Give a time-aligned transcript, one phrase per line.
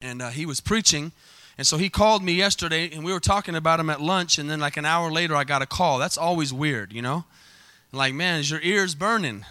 [0.00, 1.12] and uh, he was preaching.
[1.58, 4.38] And so he called me yesterday, and we were talking about him at lunch.
[4.38, 5.98] And then, like an hour later, I got a call.
[5.98, 7.24] That's always weird, you know?
[7.92, 9.44] Like, man, is your ears burning?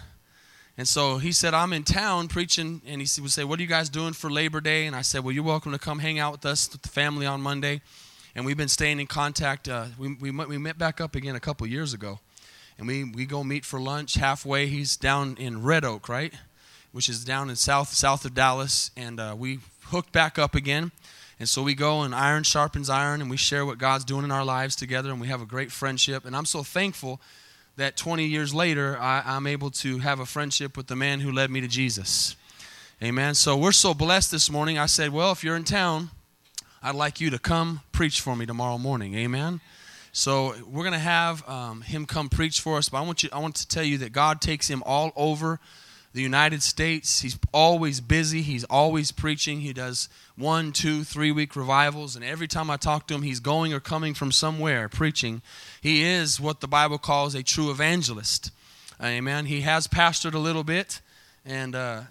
[0.76, 2.80] And so he said, I'm in town preaching.
[2.86, 4.86] And he would say, What are you guys doing for Labor Day?
[4.86, 7.26] And I said, Well, you're welcome to come hang out with us, with the family
[7.26, 7.82] on Monday.
[8.34, 9.68] And we've been staying in contact.
[9.68, 12.20] Uh, we, we, we met back up again a couple years ago.
[12.78, 14.68] And we, we go meet for lunch halfway.
[14.68, 16.32] He's down in Red Oak, right?
[16.92, 18.90] Which is down in south, south of Dallas.
[18.96, 19.58] And uh, we
[19.90, 20.90] hooked back up again.
[21.38, 24.30] And so we go and iron sharpens iron and we share what God's doing in
[24.30, 26.24] our lives together and we have a great friendship.
[26.24, 27.20] And I'm so thankful
[27.76, 31.32] that 20 years later, I, I'm able to have a friendship with the man who
[31.32, 32.36] led me to Jesus.
[33.02, 33.34] Amen.
[33.34, 34.78] So we're so blessed this morning.
[34.78, 36.10] I said, Well, if you're in town,
[36.82, 39.14] I'd like you to come preach for me tomorrow morning.
[39.14, 39.60] Amen.
[40.12, 42.90] So we're going to have um, him come preach for us.
[42.90, 45.60] But I want you, I want to tell you that God takes him all over
[46.12, 47.20] the United States.
[47.20, 48.42] He's always busy.
[48.42, 49.60] He's always preaching.
[49.60, 52.16] He does one, two, three week revivals.
[52.16, 55.42] And every time I talk to him, he's going or coming from somewhere preaching.
[55.80, 58.50] He is what the Bible calls a true evangelist.
[59.02, 59.46] Amen.
[59.46, 61.00] He has pastored a little bit,
[61.46, 62.02] and uh,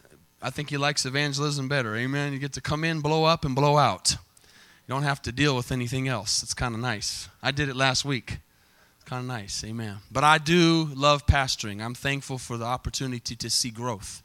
[0.42, 1.96] I think he likes evangelism better.
[1.96, 2.34] Amen.
[2.34, 4.12] You get to come in, blow up, and blow out.
[4.12, 6.42] You don't have to deal with anything else.
[6.42, 7.30] It's kind of nice.
[7.44, 8.40] I did it last week.
[9.10, 9.64] Kind of nice.
[9.64, 9.98] Amen.
[10.12, 11.82] But I do love pastoring.
[11.84, 14.22] I'm thankful for the opportunity to see growth.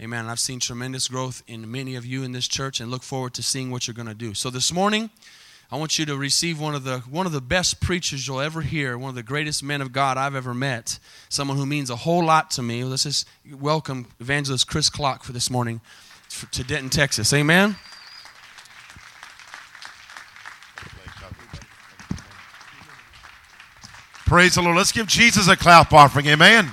[0.00, 0.24] Amen.
[0.24, 3.42] I've seen tremendous growth in many of you in this church and look forward to
[3.42, 4.32] seeing what you're going to do.
[4.32, 5.10] So this morning,
[5.70, 8.62] I want you to receive one of the one of the best preachers you'll ever
[8.62, 11.96] hear, one of the greatest men of God I've ever met, someone who means a
[11.96, 12.84] whole lot to me.
[12.84, 13.28] Let's just
[13.60, 15.82] welcome evangelist Chris Clock for this morning
[16.52, 17.30] to Denton, Texas.
[17.34, 17.76] Amen.
[24.28, 24.76] Praise the Lord.
[24.76, 26.26] Let's give Jesus a clap offering.
[26.26, 26.66] Amen.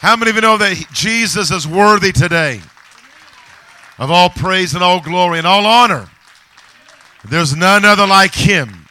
[0.00, 2.60] How many of you know that Jesus is worthy today
[3.98, 6.10] of all praise and all glory and all honor?
[7.24, 8.84] There's none other like him.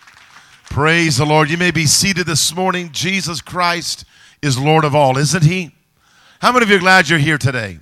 [0.72, 1.52] Praise the Lord.
[1.52, 2.90] You may be seated this morning.
[2.92, 4.04] Jesus Christ
[4.42, 5.76] is Lord of all, isn't he?
[6.42, 7.78] How many of you are glad you're here today?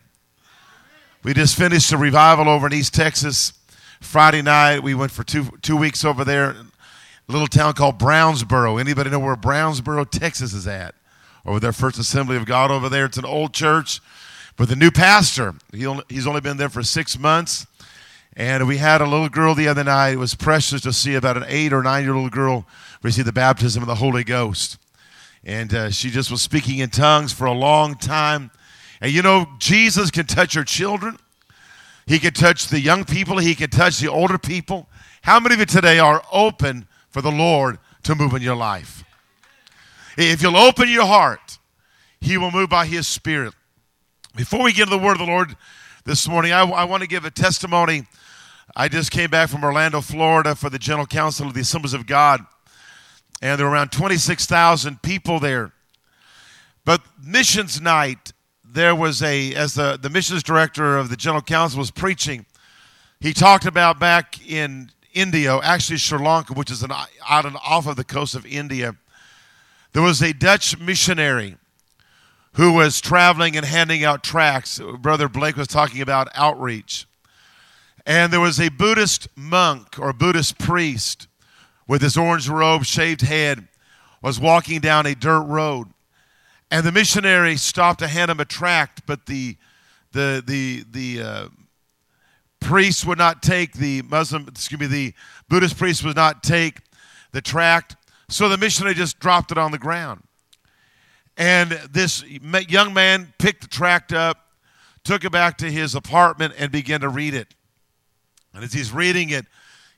[1.24, 3.54] We just finished a revival over in East Texas
[4.02, 4.84] Friday night.
[4.84, 6.58] We went for two, two weeks over there,
[7.31, 8.80] little town called Brownsboro.
[8.80, 10.96] Anybody know where Brownsboro, Texas is at?
[11.46, 13.06] Over there, First Assembly of God over there.
[13.06, 14.00] It's an old church
[14.59, 15.56] with a new pastor.
[15.74, 17.66] He only, he's only been there for six months.
[18.38, 20.12] And we had a little girl the other night.
[20.12, 22.68] It was precious to see about an eight or nine year old girl
[23.02, 24.78] receive the baptism of the Holy Ghost.
[25.44, 28.52] And uh, she just was speaking in tongues for a long time.
[29.02, 31.18] And you know, Jesus can touch your children,
[32.06, 34.88] He can touch the young people, He can touch the older people.
[35.24, 39.04] How many of you today are open for the Lord to move in your life?
[40.18, 41.60] If you'll open your heart,
[42.20, 43.54] He will move by His Spirit.
[44.36, 45.56] Before we get to the word of the Lord
[46.06, 48.08] this morning, I, I want to give a testimony
[48.76, 52.08] I just came back from Orlando, Florida for the General Council of the Assemblies of
[52.08, 52.40] God,
[53.42, 55.74] and there were around 26,000 people there.
[56.86, 58.32] But missions night,
[58.64, 62.46] there was a, as the, the missions director of the General Council was preaching,
[63.20, 67.88] he talked about back in India, actually Sri Lanka, which is an, out and off
[67.88, 68.96] of the coast of India,
[69.94, 71.58] there was a Dutch missionary
[72.54, 74.80] who was traveling and handing out tracts.
[75.00, 77.06] Brother Blake was talking about outreach.
[78.06, 81.28] And there was a Buddhist monk or Buddhist priest
[81.88, 83.68] with his orange robe, shaved head,
[84.22, 85.88] was walking down a dirt road.
[86.70, 89.58] And the missionary stopped to hand him a tract, but the
[90.14, 91.48] the the the uh,
[92.62, 95.14] priest would not take the Muslim, excuse me, the
[95.50, 96.80] Buddhist priest would not take
[97.34, 97.98] the tract.
[98.30, 100.24] So the missionary just dropped it on the ground.
[101.36, 104.38] And this young man picked the tract up,
[105.04, 107.56] took it back to his apartment, and began to read it.
[108.54, 109.46] And as he's reading it,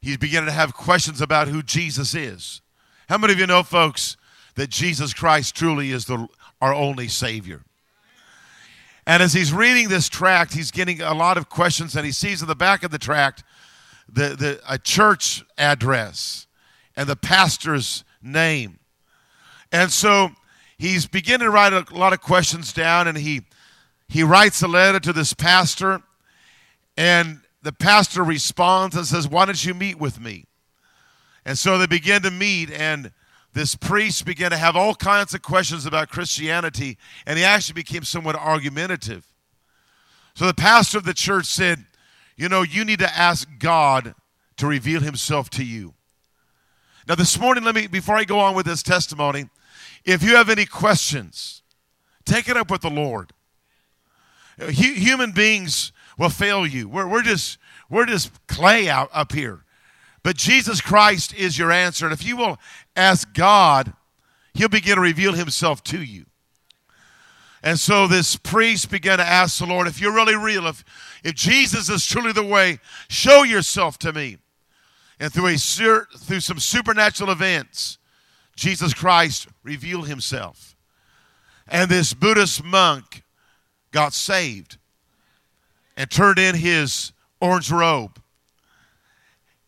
[0.01, 2.61] he's beginning to have questions about who Jesus is.
[3.09, 4.15] How many of you know, folks,
[4.55, 6.27] that Jesus Christ truly is the,
[6.61, 7.63] our only Savior?
[9.05, 12.41] And as he's reading this tract, he's getting a lot of questions, and he sees
[12.41, 13.43] in the back of the tract
[14.07, 16.47] the, the, a church address
[16.95, 18.79] and the pastor's name.
[19.71, 20.29] And so
[20.77, 23.41] he's beginning to write a lot of questions down, and he,
[24.07, 26.01] he writes a letter to this pastor,
[26.95, 30.45] and the pastor responds and says, Why don't you meet with me?
[31.45, 33.11] And so they begin to meet, and
[33.53, 38.03] this priest began to have all kinds of questions about Christianity, and he actually became
[38.03, 39.25] somewhat argumentative.
[40.33, 41.85] So the pastor of the church said,
[42.35, 44.15] You know, you need to ask God
[44.57, 45.93] to reveal himself to you.
[47.07, 49.49] Now, this morning, let me, before I go on with this testimony,
[50.05, 51.61] if you have any questions,
[52.25, 53.33] take it up with the Lord.
[54.57, 56.87] Human beings will fail you.
[56.87, 57.57] We're, we're just
[57.89, 59.62] we're just clay out up here.
[60.23, 62.05] But Jesus Christ is your answer.
[62.05, 62.57] And if you will
[62.95, 63.93] ask God,
[64.53, 66.25] He'll begin to reveal Himself to you.
[67.61, 70.83] And so this priest began to ask the Lord, if you're really real, if,
[71.23, 74.37] if Jesus is truly the way, show yourself to me.
[75.19, 77.97] And through, a, through some supernatural events,
[78.55, 80.75] Jesus Christ revealed himself.
[81.67, 83.23] And this Buddhist monk
[83.91, 84.77] got saved
[85.95, 88.21] and turned in his orange robe.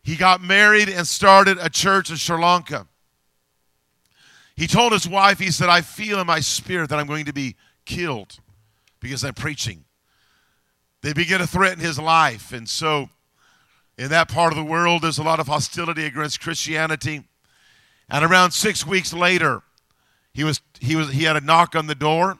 [0.06, 2.86] He got married and started a church in Sri Lanka.
[4.54, 7.32] He told his wife, he said, I feel in my spirit that I'm going to
[7.32, 8.38] be killed
[9.00, 9.84] because I'm preaching.
[11.02, 12.52] They begin to threaten his life.
[12.52, 13.10] And so,
[13.98, 17.24] in that part of the world, there's a lot of hostility against Christianity.
[18.08, 19.62] And around six weeks later,
[20.32, 22.38] he, was, he, was, he had a knock on the door.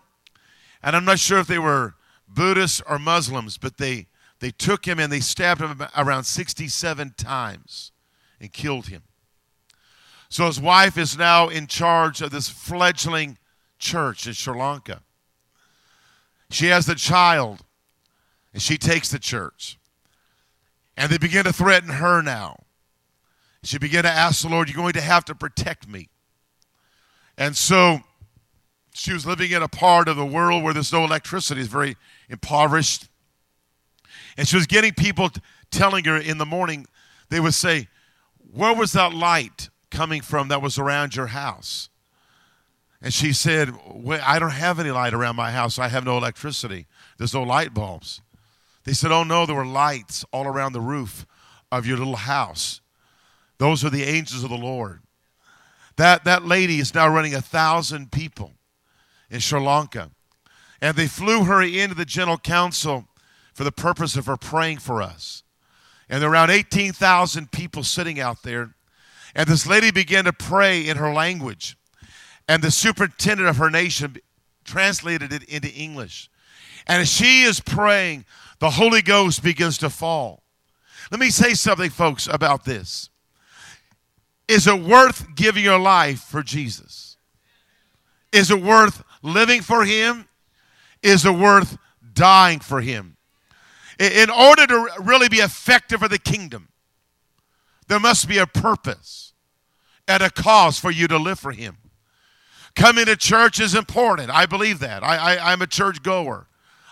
[0.84, 1.96] And I'm not sure if they were
[2.28, 4.06] Buddhists or Muslims, but they,
[4.40, 7.92] they took him and they stabbed him around 67 times
[8.40, 9.02] and killed him.
[10.28, 13.38] So his wife is now in charge of this fledgling
[13.78, 15.02] church in Sri Lanka.
[16.50, 17.64] She has the child,
[18.52, 19.78] and she takes the church.
[20.96, 22.64] And they begin to threaten her now.
[23.62, 26.08] She began to ask the Lord, You're going to have to protect me.
[27.36, 28.00] And so
[28.94, 31.96] she was living in a part of the world where there's no electricity, it's very
[32.28, 33.08] impoverished.
[34.36, 35.30] And she was getting people
[35.70, 36.86] telling her in the morning,
[37.30, 37.88] they would say,
[38.52, 41.88] Where was that light coming from that was around your house?
[43.02, 43.70] And she said,
[44.24, 45.78] I don't have any light around my house.
[45.78, 46.86] I have no electricity.
[47.18, 48.20] There's no light bulbs.
[48.84, 51.26] They said, Oh, no, there were lights all around the roof
[51.70, 52.80] of your little house.
[53.58, 55.00] Those are the angels of the Lord.
[55.96, 58.52] That, that lady is now running a thousand people
[59.30, 60.10] in Sri Lanka.
[60.80, 63.08] And they flew her into the General Council
[63.56, 65.42] for the purpose of her praying for us.
[66.10, 68.74] And there were around 18,000 people sitting out there.
[69.34, 71.78] And this lady began to pray in her language.
[72.46, 74.18] And the superintendent of her nation
[74.64, 76.28] translated it into English.
[76.86, 78.26] And as she is praying,
[78.58, 80.42] the Holy Ghost begins to fall.
[81.10, 83.08] Let me say something, folks, about this.
[84.48, 87.16] Is it worth giving your life for Jesus?
[88.32, 90.28] Is it worth living for Him?
[91.02, 91.78] Is it worth
[92.12, 93.15] dying for Him?
[93.98, 96.68] In order to really be effective for the kingdom,
[97.88, 99.32] there must be a purpose
[100.06, 101.78] and a cause for you to live for Him.
[102.74, 104.30] Coming to church is important.
[104.30, 105.02] I believe that.
[105.02, 106.46] I, am a church goer.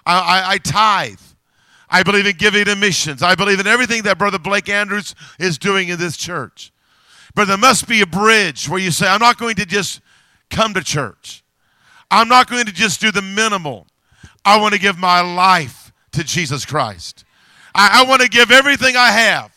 [0.06, 1.20] I, I, I tithe.
[1.90, 3.22] I believe in giving to missions.
[3.22, 6.72] I believe in everything that Brother Blake Andrews is doing in this church.
[7.34, 10.00] But there must be a bridge where you say, I'm not going to just
[10.50, 11.44] come to church.
[12.10, 13.86] I'm not going to just do the minimal.
[14.44, 15.83] I want to give my life
[16.14, 17.24] to Jesus Christ.
[17.74, 19.50] I, I want to give everything I have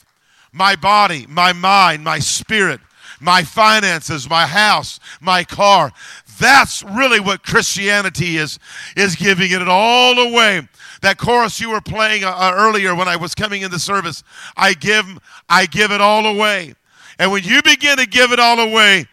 [0.52, 2.80] my body, my mind, my spirit,
[3.20, 5.92] my finances, my house, my car.
[6.40, 8.60] That's really what Christianity is,
[8.96, 10.68] is giving it all away.
[11.02, 14.24] That chorus you were playing uh, uh, earlier when I was coming in the service,
[14.56, 15.06] I give,
[15.48, 16.74] I give it all away.
[17.20, 19.06] And when you begin to give it all away,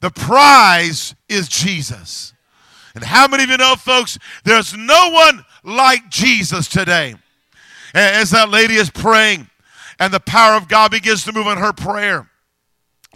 [0.00, 2.32] the prize is Jesus.
[2.94, 7.14] And how many of you know, folks, there's no one like Jesus today?
[7.94, 9.48] As that lady is praying,
[9.98, 12.28] and the power of God begins to move in her prayer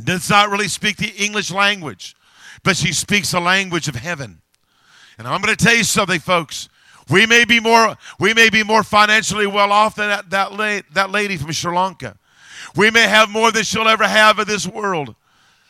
[0.03, 2.17] does not really speak the English language,
[2.65, 4.41] but she speaks the language of heaven.
[5.19, 6.69] And I'm going to tell you something, folks.
[7.11, 10.81] We may be more, we may be more financially well off than that, that, la-
[10.93, 12.17] that lady from Sri Lanka.
[12.77, 15.15] We may have more than she'll ever have in this world,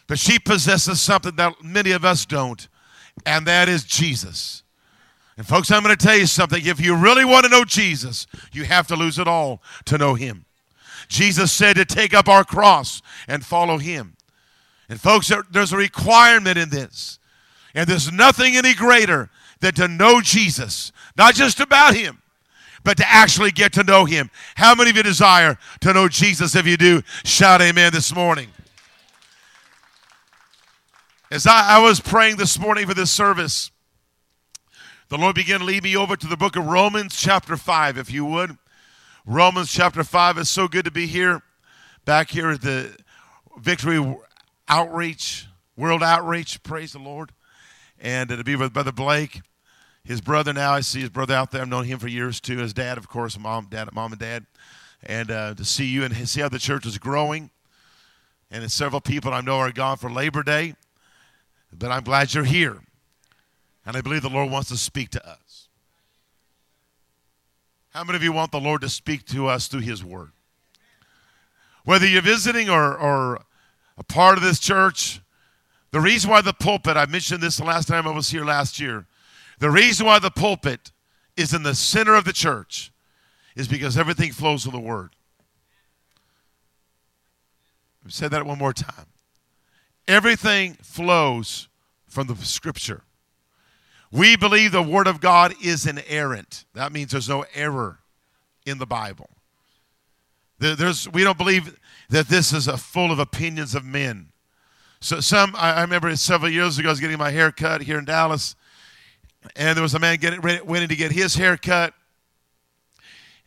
[0.06, 2.68] but she possesses something that many of us don't,
[3.24, 4.61] and that is Jesus.
[5.36, 6.64] And folks, I'm going to tell you something.
[6.64, 10.14] If you really want to know Jesus, you have to lose it all to know
[10.14, 10.44] him.
[11.08, 14.16] Jesus said to take up our cross and follow him.
[14.88, 17.18] And folks, there's a requirement in this.
[17.74, 22.20] And there's nothing any greater than to know Jesus, not just about him,
[22.84, 24.30] but to actually get to know him.
[24.56, 26.54] How many of you desire to know Jesus?
[26.54, 28.48] If you do, shout amen this morning.
[31.30, 33.70] As I, I was praying this morning for this service,
[35.12, 38.10] the Lord began to lead me over to the book of Romans, chapter 5, if
[38.10, 38.56] you would.
[39.26, 40.38] Romans chapter 5.
[40.38, 41.42] It's so good to be here,
[42.06, 42.96] back here at the
[43.58, 44.16] Victory
[44.68, 46.62] Outreach, World Outreach.
[46.62, 47.30] Praise the Lord.
[48.00, 49.42] And to be with Brother Blake,
[50.02, 50.72] his brother now.
[50.72, 51.60] I see his brother out there.
[51.60, 52.56] I've known him for years too.
[52.56, 54.46] His dad, of course, mom, dad, mom and dad.
[55.02, 57.50] And uh, to see you and see how the church is growing.
[58.50, 60.74] And several people I know are gone for Labor Day.
[61.70, 62.80] But I'm glad you're here.
[63.84, 65.68] And I believe the Lord wants to speak to us.
[67.90, 70.30] How many of you want the Lord to speak to us through His Word?
[71.84, 73.42] Whether you're visiting or, or
[73.98, 75.20] a part of this church,
[75.90, 78.80] the reason why the pulpit, I mentioned this the last time I was here last
[78.80, 79.06] year,
[79.58, 80.92] the reason why the pulpit
[81.36, 82.92] is in the center of the church
[83.56, 85.10] is because everything flows from the Word.
[88.04, 89.06] I've said that one more time.
[90.08, 91.68] Everything flows
[92.08, 93.02] from the Scripture.
[94.12, 96.66] We believe the Word of God is inerrant.
[96.74, 98.00] That means there's no error
[98.66, 99.30] in the Bible.
[100.58, 101.76] There's, we don't believe
[102.10, 104.28] that this is full of opinions of men.
[105.00, 108.04] So some, I remember several years ago, I was getting my hair cut here in
[108.04, 108.54] Dallas,
[109.56, 111.94] and there was a man getting ready, waiting to get his hair cut,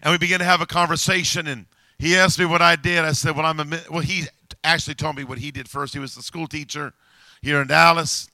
[0.01, 1.67] and we began to have a conversation, and
[1.97, 3.05] he asked me what I did.
[3.05, 4.25] I said, "Well, I'm a." Well, he
[4.65, 5.93] actually told me what he did first.
[5.93, 6.93] He was the school teacher
[7.41, 8.29] here in Dallas,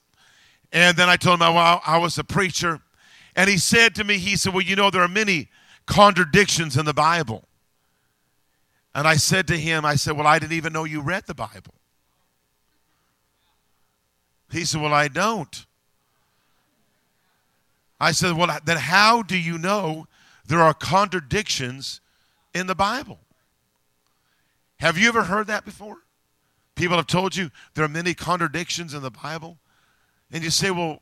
[0.72, 2.80] and then I told him I was a preacher,
[3.36, 5.48] and he said to me, he said, "Well, you know, there are many
[5.86, 7.44] contradictions in the Bible."
[8.94, 11.34] And I said to him, I said, Well, I didn't even know you read the
[11.34, 11.74] Bible.
[14.50, 15.66] He said, Well, I don't.
[17.98, 20.06] I said, Well, then how do you know
[20.46, 22.00] there are contradictions
[22.54, 23.20] in the Bible?
[24.80, 25.98] Have you ever heard that before?
[26.74, 29.58] People have told you there are many contradictions in the Bible.
[30.32, 31.00] And you say, Well,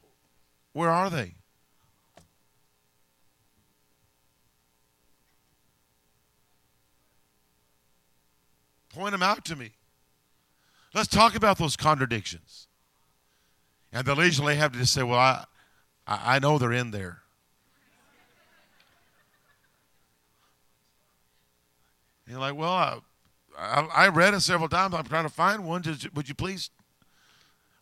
[0.73, 1.35] where are they?
[8.91, 9.71] Point them out to me.
[10.95, 12.67] Let's talk about those contradictions.
[13.93, 15.45] And they'll usually have to just say, well, I,
[16.07, 17.23] I know they're in there.
[22.27, 22.99] And you're like, well, I,
[23.59, 24.95] I, I, read it several times.
[24.95, 25.83] I'm trying to find one.
[25.83, 26.71] Just, would you please?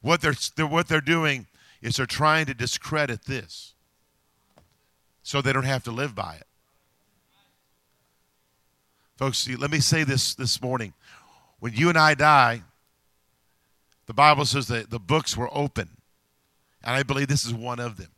[0.00, 1.47] What they're, they're, what they're doing
[1.83, 3.75] is they're trying to discredit this
[5.23, 6.47] so they don't have to live by it.
[9.17, 10.95] Folks, see, let me say this this morning.
[11.59, 12.62] When you and I die,
[14.07, 15.88] the Bible says that the books were open.
[16.83, 18.11] And I believe this is one of them.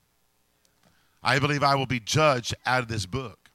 [1.23, 3.51] I believe I will be judged out of this book.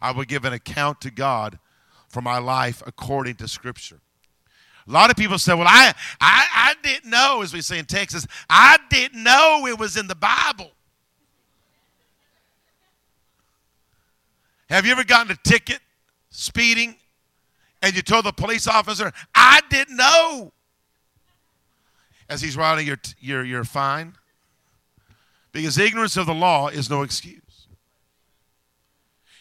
[0.00, 1.58] I will give an account to God
[2.08, 4.00] for my life according to Scripture.
[4.86, 7.86] A lot of people say, Well, I, I, I didn't know, as we say in
[7.86, 10.70] Texas, I didn't know it was in the Bible.
[14.68, 15.80] Have you ever gotten a ticket
[16.30, 16.96] speeding
[17.82, 20.52] and you told the police officer, I didn't know?
[22.28, 24.14] As he's writing your, your, your fine?
[25.52, 27.40] Because ignorance of the law is no excuse.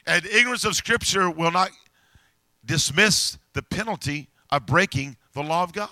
[0.06, 1.72] And ignorance of Scripture will not
[2.66, 5.90] dismiss the penalty of breaking the law of God.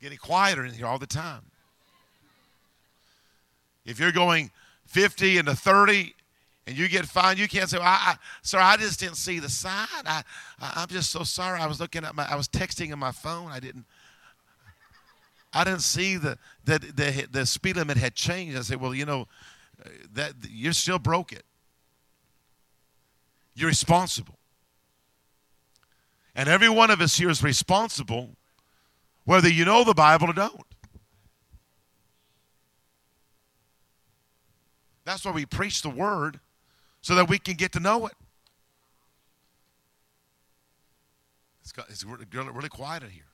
[0.00, 1.42] Getting quieter in here all the time.
[3.84, 4.50] If you're going
[4.86, 6.14] 50 into 30
[6.66, 9.38] and you get fined, you can't say, well, I, I, "Sir, I just didn't see
[9.38, 9.86] the sign.
[10.06, 10.22] I,
[10.60, 11.60] I, am just so sorry.
[11.60, 13.50] I was looking at my, I was texting on my phone.
[13.50, 13.84] I didn't,
[15.52, 19.06] I didn't see the that the, the speed limit had changed." I said, "Well, you
[19.06, 19.26] know,
[19.84, 21.44] uh, that you still broke it.
[23.54, 24.38] You're responsible,
[26.40, 28.30] and every one of us here is responsible,
[29.24, 30.62] whether you know the Bible or don't."
[35.04, 36.40] That's why we preach the word
[37.02, 38.14] so that we can get to know it.
[41.62, 43.24] It's, got, it's really, quiet in here.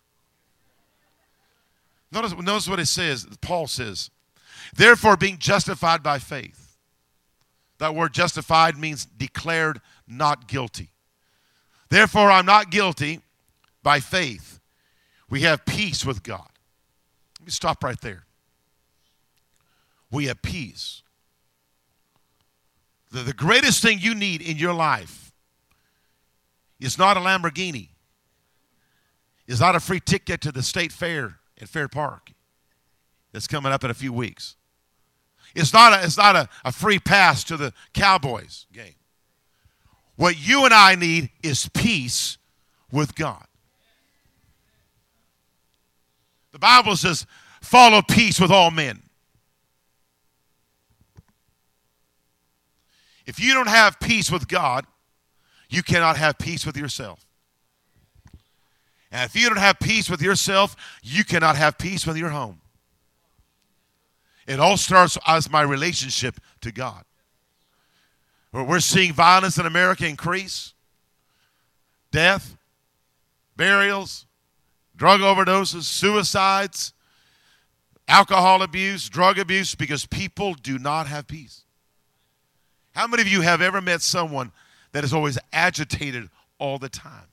[2.10, 3.26] Notice, notice what it says.
[3.40, 4.10] Paul says,
[4.74, 6.76] Therefore, being justified by faith.
[7.78, 10.90] That word justified means declared not guilty.
[11.88, 13.20] Therefore, I'm not guilty
[13.82, 14.60] by faith.
[15.28, 16.48] We have peace with God.
[17.40, 18.24] Let me stop right there.
[20.10, 21.02] We have peace
[23.16, 25.32] the, the greatest thing you need in your life
[26.78, 27.88] is not a Lamborghini,
[29.46, 32.32] is not a free ticket to the state fair at Fair Park
[33.32, 34.56] that's coming up in a few weeks.
[35.54, 38.94] It's not a, it's not a, a free pass to the Cowboys game.
[40.16, 42.38] What you and I need is peace
[42.90, 43.44] with God.
[46.52, 47.26] The Bible says,
[47.60, 49.02] follow peace with all men.
[53.26, 54.86] If you don't have peace with God,
[55.68, 57.26] you cannot have peace with yourself.
[59.10, 62.60] And if you don't have peace with yourself, you cannot have peace with your home.
[64.46, 67.04] It all starts as my relationship to God.
[68.64, 70.72] We're seeing violence in America increase
[72.10, 72.56] death,
[73.56, 74.26] burials,
[74.96, 76.94] drug overdoses, suicides,
[78.08, 81.64] alcohol abuse, drug abuse because people do not have peace.
[82.94, 84.52] How many of you have ever met someone
[84.92, 87.26] that is always agitated all the time.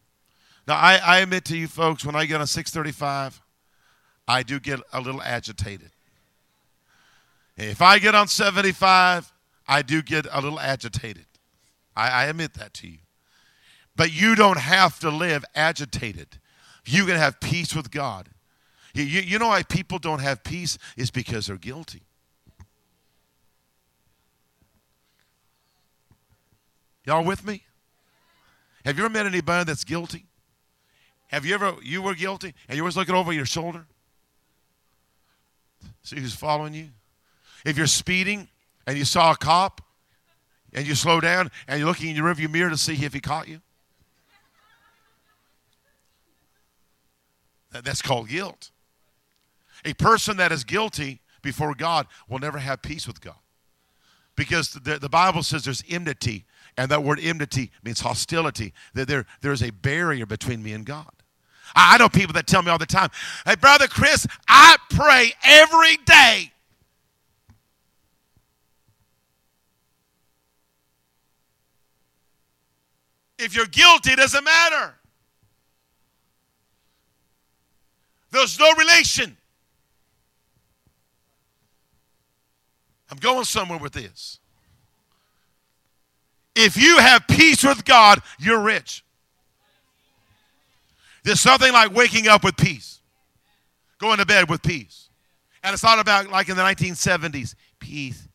[0.68, 3.42] Now, I, I admit to you folks, when I get on 635,
[4.28, 5.92] I do get a little agitated.
[7.56, 9.33] If I get on 75,
[9.68, 11.26] I do get a little agitated.
[11.96, 13.00] I, I admit that to you.
[13.96, 16.40] But you don't have to live agitated.
[16.86, 18.30] You can have peace with God.
[18.94, 20.78] You, you, you know why people don't have peace?
[20.98, 22.02] Is because they're guilty.
[27.06, 27.64] Y'all with me?
[28.86, 30.26] Have you ever met anybody that's guilty?
[31.28, 33.86] Have you ever, you were guilty and you always looking over your shoulder?
[36.04, 36.90] See who's following you?
[37.66, 38.50] If you're speeding
[38.86, 39.82] and you saw a cop
[40.74, 43.20] and you slow down and you're looking in your rearview mirror to see if he
[43.20, 43.62] caught you,
[47.72, 48.72] that's called guilt.
[49.86, 53.36] A person that is guilty before God will never have peace with God.
[54.36, 56.46] Because the, the Bible says there's enmity,
[56.78, 58.74] and that word enmity means hostility.
[58.94, 61.12] That there, there's a barrier between me and God.
[61.76, 63.10] I, I know people that tell me all the time,
[63.46, 66.53] hey, Brother Chris, I pray every day.
[73.44, 74.94] If you're guilty, it doesn't matter.
[78.32, 79.38] There's no relation.
[83.12, 84.40] I'm going somewhere with this.
[86.56, 89.04] If you have peace with God, you're rich.
[91.24, 93.02] There's something like waking up with peace,
[93.98, 95.10] going to bed with peace.
[95.64, 98.28] And it's not about like in the 1970s peace,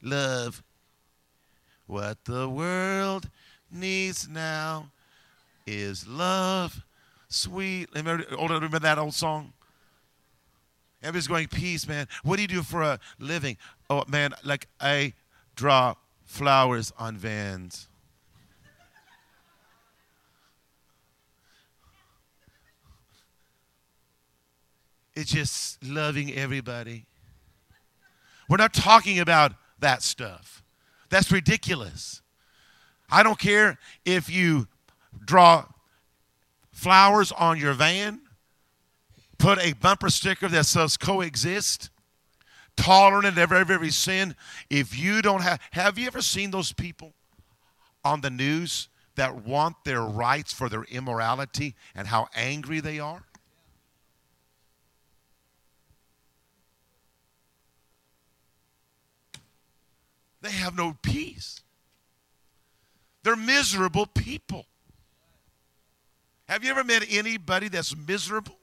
[0.00, 0.62] love.
[1.92, 3.28] What the world
[3.70, 4.92] needs now
[5.66, 6.86] is love,
[7.28, 7.90] sweet.
[7.94, 9.52] Remember, oh, remember that old song?
[11.02, 12.08] Everybody's going, peace, man.
[12.22, 13.58] What do you do for a living?
[13.90, 15.12] Oh, man, like I
[15.54, 17.88] draw flowers on vans.
[25.14, 27.04] It's just loving everybody.
[28.48, 30.61] We're not talking about that stuff.
[31.12, 32.22] That's ridiculous.
[33.10, 34.66] I don't care if you
[35.24, 35.66] draw
[36.72, 38.22] flowers on your van
[39.42, 41.90] put a bumper sticker that says coexist,
[42.76, 44.36] tolerant of every, every sin.
[44.70, 47.12] If you don't have, have you ever seen those people
[48.04, 53.24] on the news that want their rights for their immorality and how angry they are?
[60.42, 61.62] They have no peace.
[63.22, 64.66] They're miserable people.
[66.48, 68.58] Have you ever met anybody that's miserable?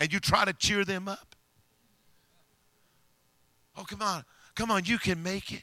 [0.00, 1.36] and you try to cheer them up.
[3.76, 4.24] Oh, come on.
[4.56, 5.62] Come on, you can make it.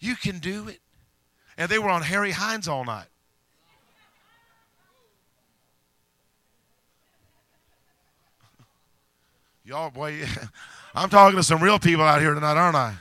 [0.00, 0.80] You can do it.
[1.56, 3.06] And they were on Harry Hines all night.
[9.64, 10.24] Y'all, boy,
[10.94, 12.94] I'm talking to some real people out here tonight, aren't I?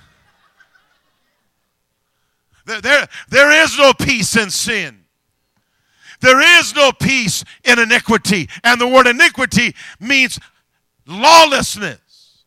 [2.67, 5.05] There, there, there is no peace in sin.
[6.19, 8.49] There is no peace in iniquity.
[8.63, 10.37] And the word iniquity means
[11.07, 12.43] lawlessness.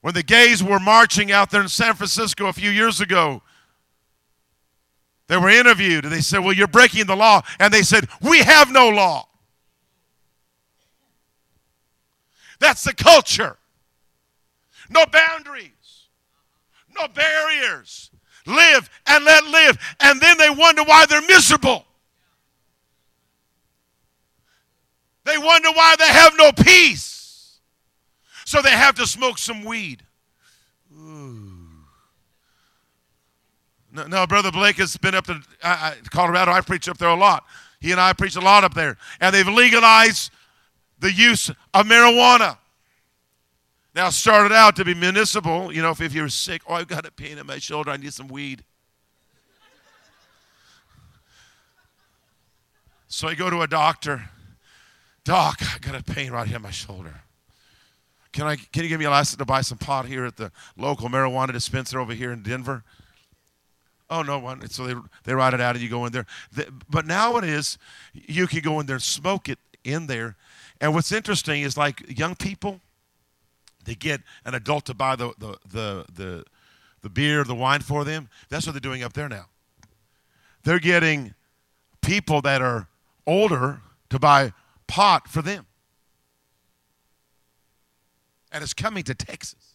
[0.00, 3.42] When the gays were marching out there in San Francisco a few years ago,
[5.26, 7.42] they were interviewed and they said, Well, you're breaking the law.
[7.58, 9.26] And they said, We have no law.
[12.60, 13.58] That's the culture.
[14.88, 16.06] No boundaries,
[16.96, 18.12] no barriers.
[18.46, 19.78] Live and let live.
[20.00, 21.84] And then they wonder why they're miserable.
[25.24, 27.58] They wonder why they have no peace.
[28.44, 30.04] So they have to smoke some weed.
[30.92, 31.52] Ooh.
[33.92, 35.40] No, no Brother Blake has been up to
[36.10, 36.52] Colorado.
[36.52, 37.44] I preach up there a lot.
[37.80, 38.96] He and I preach a lot up there.
[39.20, 40.30] And they've legalized
[41.00, 42.58] the use of marijuana.
[43.96, 45.72] Now, started out to be municipal.
[45.72, 47.96] You know, if, if you're sick, oh, I've got a pain in my shoulder, I
[47.96, 48.62] need some weed.
[53.08, 54.28] So I go to a doctor.
[55.24, 57.22] Doc, I got a pain right here in my shoulder.
[58.32, 60.52] Can, I, can you give me a license to buy some pot here at the
[60.76, 62.84] local marijuana dispenser over here in Denver?
[64.10, 64.68] Oh, no one.
[64.68, 66.26] So they, they write it out and you go in there.
[66.52, 67.78] The, but now it is,
[68.12, 70.36] you can go in there and smoke it in there.
[70.82, 72.82] And what's interesting is like young people,
[73.86, 76.44] they get an adult to buy the, the, the, the,
[77.02, 78.28] the beer, the wine for them.
[78.50, 79.46] That's what they're doing up there now.
[80.64, 81.34] They're getting
[82.02, 82.88] people that are
[83.26, 84.52] older to buy
[84.86, 85.66] pot for them.
[88.52, 89.74] And it's coming to Texas.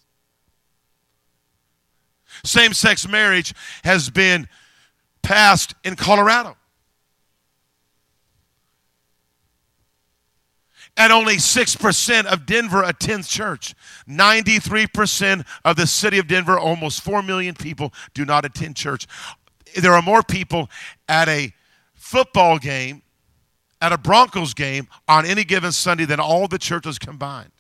[2.44, 4.48] Same sex marriage has been
[5.22, 6.58] passed in Colorado.
[10.98, 13.74] And only 6% of Denver attends church.
[14.08, 19.08] 93% of the city of Denver, almost 4 million people, do not attend church.
[19.76, 20.70] There are more people
[21.08, 21.54] at a
[21.96, 23.02] football game,
[23.80, 27.52] at a Broncos game on any given Sunday than all the churches combined.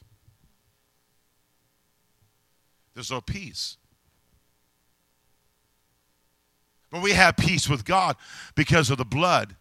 [2.94, 3.78] There's no peace.
[6.92, 8.18] But we have peace with God
[8.56, 9.56] because of the blood.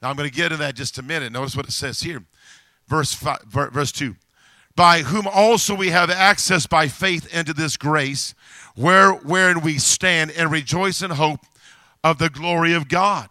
[0.00, 1.30] Now I'm going to get into that just a minute.
[1.30, 2.24] Notice what it says here.
[2.90, 4.16] Verse, five, verse 2.
[4.74, 8.34] By whom also we have access by faith into this grace,
[8.74, 11.40] where, wherein we stand and rejoice in hope
[12.02, 13.28] of the glory of God.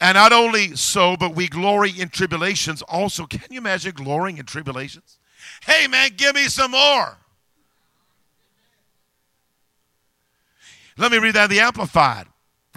[0.00, 3.26] And not only so, but we glory in tribulations also.
[3.26, 5.18] Can you imagine glorying in tribulations?
[5.66, 7.18] Hey, man, give me some more.
[10.96, 12.26] Let me read that the Amplified.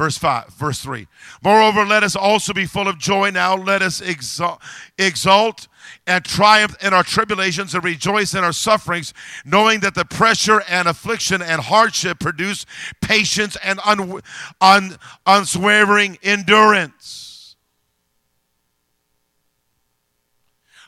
[0.01, 1.05] Verse 5, verse 3.
[1.43, 3.55] Moreover, let us also be full of joy now.
[3.55, 4.59] Let us exalt,
[4.97, 5.67] exalt
[6.07, 9.13] and triumph in our tribulations and rejoice in our sufferings,
[9.45, 12.65] knowing that the pressure and affliction and hardship produce
[12.99, 14.23] patience and un,
[14.59, 17.55] un, unswerving endurance.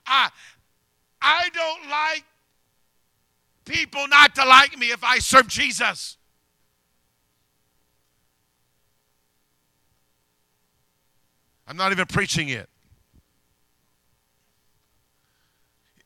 [0.08, 0.30] I,
[1.22, 2.24] I don't like
[3.66, 6.18] people not to like me if I serve Jesus.
[11.68, 12.70] I'm not even preaching it.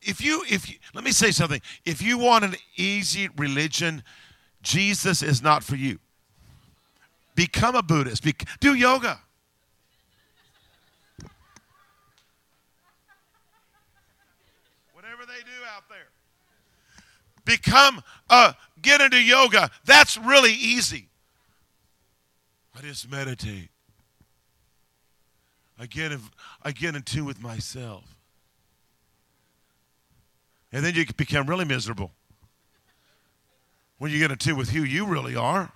[0.00, 1.60] If you, if you, let me say something.
[1.84, 4.02] If you want an easy religion,
[4.62, 5.98] Jesus is not for you.
[7.34, 8.22] Become a Buddhist.
[8.22, 9.20] Be, do yoga.
[14.92, 16.08] Whatever they do out there.
[17.44, 19.70] Become a, get into yoga.
[19.84, 21.08] That's really easy.
[22.76, 23.70] I just meditate.
[25.78, 26.20] I get, in,
[26.62, 28.16] I get in tune with myself.
[30.72, 32.12] And then you become really miserable
[33.98, 35.72] when you get in tune with who you really are.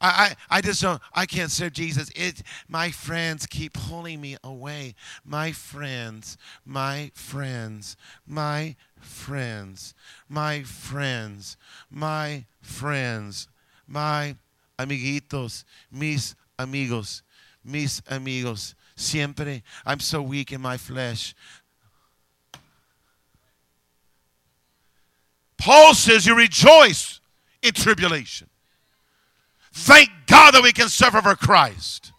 [0.00, 2.10] I, I, I just don't, I can't serve Jesus.
[2.14, 4.94] It, my friends keep pulling me away.
[5.24, 9.94] My friends, my friends, my friends,
[10.28, 11.56] my friends,
[11.90, 13.48] my friends
[13.88, 14.36] my
[14.78, 17.22] amiguitos, mis amigos,
[17.64, 18.74] mis amigos.
[18.94, 21.34] Siempre, I'm so weak in my flesh.
[25.56, 27.20] Paul says you rejoice
[27.62, 28.48] in tribulation.
[29.72, 32.12] Thank God that we can suffer for Christ.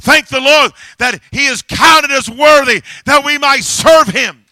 [0.00, 4.44] Thank the Lord that He is counted as worthy that we might serve Him.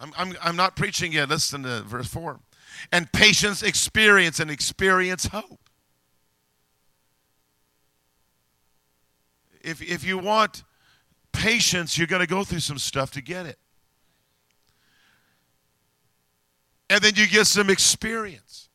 [0.00, 1.28] I'm, I'm, I'm not preaching yet.
[1.28, 2.38] Listen to verse 4
[2.92, 5.60] and patience experience and experience hope.
[9.60, 10.64] If, if you want
[11.32, 13.58] patience, you're going to go through some stuff to get it.
[16.90, 18.68] And then you get some experience.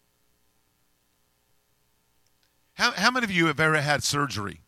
[2.76, 4.62] How, how many of you have ever had surgery?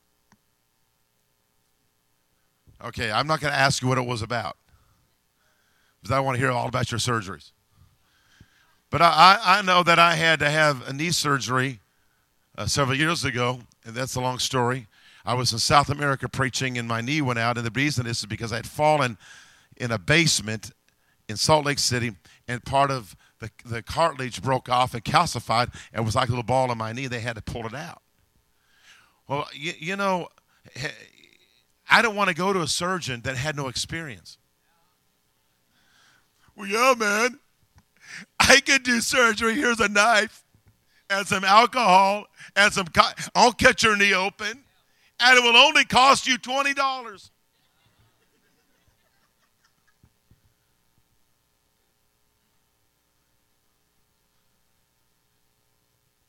[2.84, 4.58] Okay, I'm not going to ask you what it was about
[6.02, 7.52] because I want to hear all about your surgeries.
[8.95, 11.81] But I, I know that I had to have a knee surgery
[12.58, 14.88] uh, several years ago, and that's a long story.
[15.25, 17.58] I was in South America preaching, and my knee went out.
[17.58, 19.17] And the reason is because I had fallen
[19.75, 20.71] in a basement
[21.27, 22.13] in Salt Lake City,
[22.47, 26.43] and part of the, the cartilage broke off and calcified, and was like a little
[26.43, 27.08] ball in my knee.
[27.08, 28.01] They had to pull it out.
[29.27, 30.29] Well, you, you know,
[31.91, 34.38] I don't want to go to a surgeon that had no experience.
[36.55, 37.39] Well, yeah, man.
[38.39, 39.56] I can do surgery.
[39.56, 40.43] Here's a knife
[41.10, 42.25] and some alcohol
[42.56, 42.88] and some.
[42.88, 44.63] Co- I'll cut your knee open,
[45.19, 47.32] and it will only cost you twenty dollars.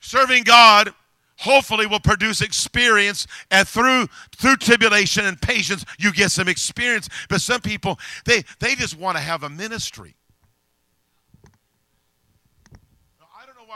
[0.00, 0.94] Serving God
[1.38, 7.40] hopefully will produce experience and through through tribulation and patience you get some experience but
[7.40, 10.14] some people they they just want to have a ministry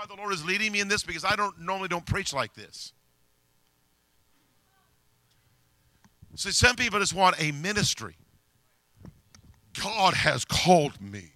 [0.00, 2.54] why the Lord is leading me in this because I don't normally don't preach like
[2.54, 2.94] this.
[6.36, 8.16] See, some people just want a ministry.
[9.82, 11.32] God has called me.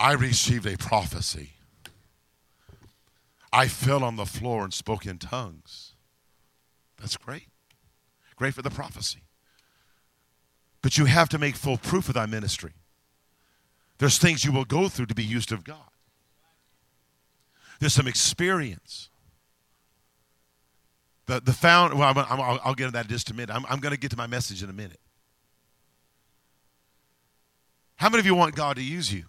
[0.00, 1.52] I received a prophecy.
[3.52, 5.92] I fell on the floor and spoke in tongues.
[6.98, 7.46] That's great.
[8.34, 9.20] Great for the prophecy.
[10.82, 12.72] But you have to make full proof of thy ministry.
[13.98, 15.90] There's things you will go through to be used of God.
[17.80, 19.10] There's some experience.
[21.26, 23.54] The, the found, well, i will I'll get into that just a minute.
[23.54, 25.00] I'm, I'm going to get to my message in a minute.
[27.96, 29.24] How many of you want God to use you?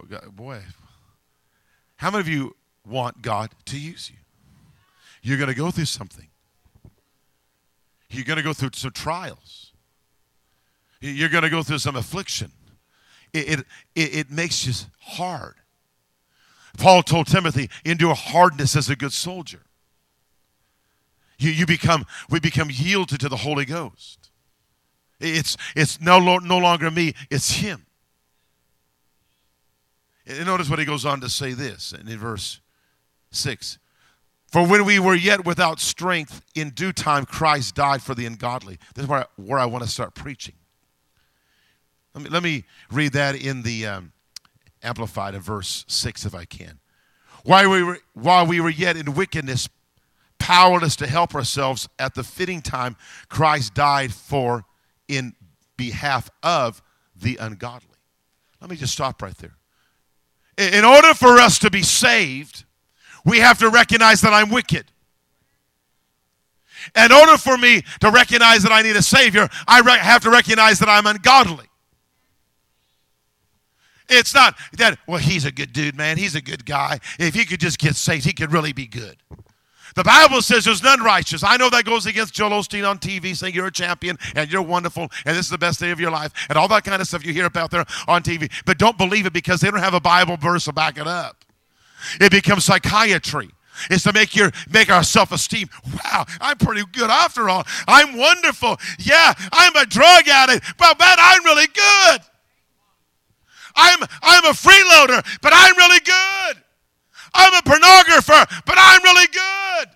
[0.00, 0.62] Oh, God, boy.
[1.96, 4.16] How many of you want God to use you?
[5.22, 6.28] You're going to go through something.
[8.08, 9.72] You're going to go through some trials.
[11.00, 12.52] You're going to go through some affliction.
[13.32, 13.60] It,
[13.94, 15.54] it, it, makes you hard.
[16.76, 19.62] Paul told Timothy, endure hardness as a good soldier.
[21.38, 24.30] You, you become, we become yielded to the Holy Ghost.
[25.20, 27.86] It's, it's no, no longer me, it's Him.
[30.28, 32.60] And notice what he goes on to say this in verse
[33.30, 33.78] 6.
[34.50, 38.78] For when we were yet without strength, in due time Christ died for the ungodly.
[38.94, 40.54] This is where I, where I want to start preaching.
[42.14, 44.12] Let me, let me read that in the um,
[44.82, 46.78] Amplified in verse 6 if I can.
[47.44, 49.68] While we, were, while we were yet in wickedness,
[50.38, 52.96] powerless to help ourselves, at the fitting time,
[53.28, 54.64] Christ died for,
[55.08, 55.34] in
[55.76, 56.82] behalf of
[57.16, 57.88] the ungodly.
[58.60, 59.56] Let me just stop right there.
[60.56, 62.64] In order for us to be saved,
[63.24, 64.86] we have to recognize that I'm wicked.
[66.96, 70.30] In order for me to recognize that I need a Savior, I re- have to
[70.30, 71.66] recognize that I'm ungodly.
[74.08, 76.16] It's not that, well, he's a good dude, man.
[76.16, 76.98] He's a good guy.
[77.18, 79.16] If he could just get saved, he could really be good.
[79.94, 81.42] The Bible says there's none righteous.
[81.42, 84.62] I know that goes against Joel Osteen on TV saying you're a champion and you're
[84.62, 87.08] wonderful and this is the best day of your life and all that kind of
[87.08, 88.50] stuff you hear about there on TV.
[88.64, 91.44] But don't believe it because they don't have a Bible verse to back it up.
[92.20, 93.50] It becomes psychiatry.
[93.90, 95.68] It's to make your make our self-esteem.
[96.04, 97.64] Wow, I'm pretty good after all.
[97.86, 98.76] I'm wonderful.
[98.98, 102.20] Yeah, I'm a drug addict, but man, I'm really good.
[103.78, 106.62] I'm I'm a freeloader, but I'm really good.
[107.32, 109.88] I'm a pornographer, but I'm really good.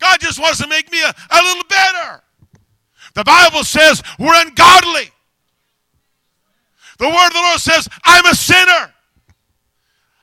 [0.00, 2.22] God just wants to make me a, a little better.
[3.14, 5.10] The Bible says we're ungodly.
[6.98, 8.92] The word of the Lord says, I'm a sinner.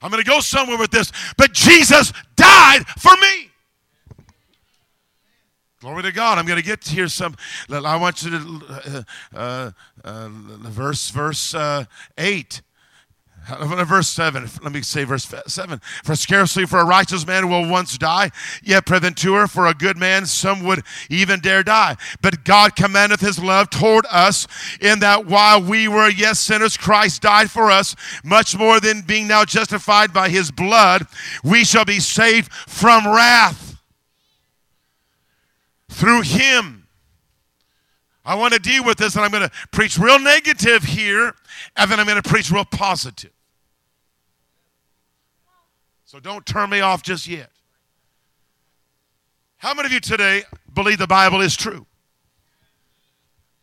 [0.02, 1.12] I'm going to go somewhere with this.
[1.38, 3.49] But Jesus died for me.
[5.82, 6.38] Glory to God.
[6.38, 7.36] I'm going to get here some.
[7.72, 9.72] I want you to, uh, uh,
[10.04, 11.86] uh, verse, verse uh,
[12.18, 12.62] 8.
[13.62, 15.80] Verse 7, let me say verse 7.
[16.04, 18.30] For scarcely for a righteous man will once die,
[18.62, 21.96] yet preventure for a good man some would even dare die.
[22.22, 24.46] But God commandeth his love toward us,
[24.82, 27.96] in that while we were yet sinners, Christ died for us.
[28.24, 31.08] Much more than being now justified by his blood,
[31.44, 33.69] we shall be saved from wrath
[36.00, 36.88] through him.
[38.24, 41.34] I want to deal with this, and I'm going to preach real negative here,
[41.76, 43.32] and then I'm going to preach real positive.
[46.06, 47.52] So don't turn me off just yet.
[49.58, 51.86] How many of you today believe the Bible is true?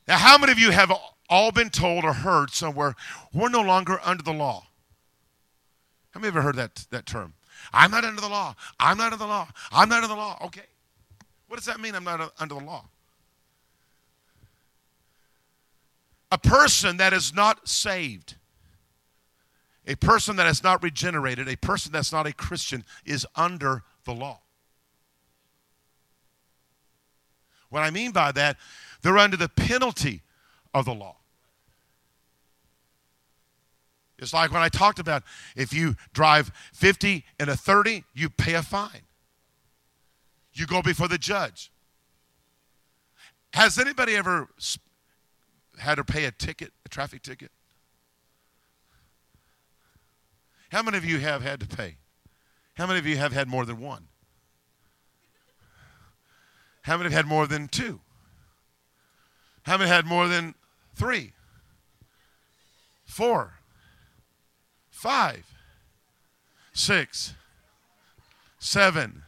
[0.06, 0.92] Now, how many of you have
[1.30, 2.94] all been told or heard somewhere,
[3.32, 4.66] we're no longer under the law?
[6.10, 7.34] How many ever heard that, that term?
[7.72, 8.54] I'm not under the law.
[8.78, 9.48] I'm not under the law.
[9.72, 10.38] I'm not under the law.
[10.44, 10.62] Okay.
[11.48, 12.88] What does that mean, I'm not under the law?
[16.32, 18.34] A person that is not saved
[19.86, 24.12] a person that is not regenerated, a person that's not a Christian, is under the
[24.12, 24.40] law.
[27.68, 28.56] What I mean by that,
[29.02, 30.22] they're under the penalty
[30.74, 31.16] of the law.
[34.18, 35.22] It's like when I talked about
[35.54, 39.02] if you drive 50 and a 30, you pay a fine.
[40.56, 41.70] You go before the judge.
[43.52, 44.48] Has anybody ever
[45.78, 47.50] had to pay a ticket, a traffic ticket?
[50.70, 51.96] How many of you have had to pay?
[52.74, 54.08] How many of you have had more than one?
[56.82, 58.00] How many have had more than two?
[59.64, 60.54] How many had more than
[60.94, 61.32] three?
[63.04, 63.58] Four?
[64.90, 65.46] Five?
[66.72, 67.34] Six?
[68.58, 69.22] Seven?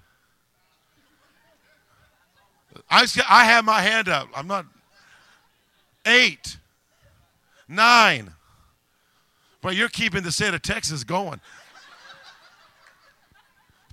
[2.91, 4.29] I, I have my hand up.
[4.35, 4.67] I'm not.
[6.07, 6.57] Eight?
[7.69, 8.33] Nine?
[9.61, 11.41] But you're keeping the state of Texas going.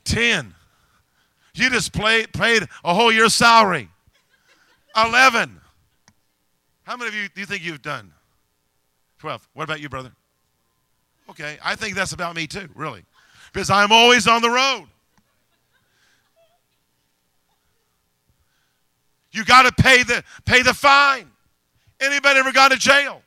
[0.06, 0.54] 10.
[1.56, 3.90] You just played, paid a whole year's salary.
[4.96, 5.60] 11.
[6.84, 8.12] How many of you do you think you've done?
[9.20, 9.48] 12.
[9.54, 10.12] What about you, brother?
[11.30, 13.04] Okay, I think that's about me too, really.
[13.52, 14.86] Because I'm always on the road.
[19.36, 21.30] You got to pay the pay the fine.
[22.00, 23.22] Anybody ever gone to jail?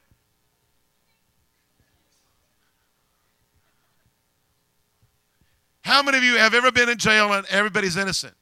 [5.82, 8.32] How many of you have ever been in jail and everybody's innocent?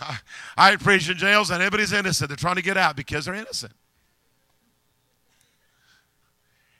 [0.56, 2.28] I preach in jails and everybody's innocent.
[2.28, 3.72] They're trying to get out because they're innocent.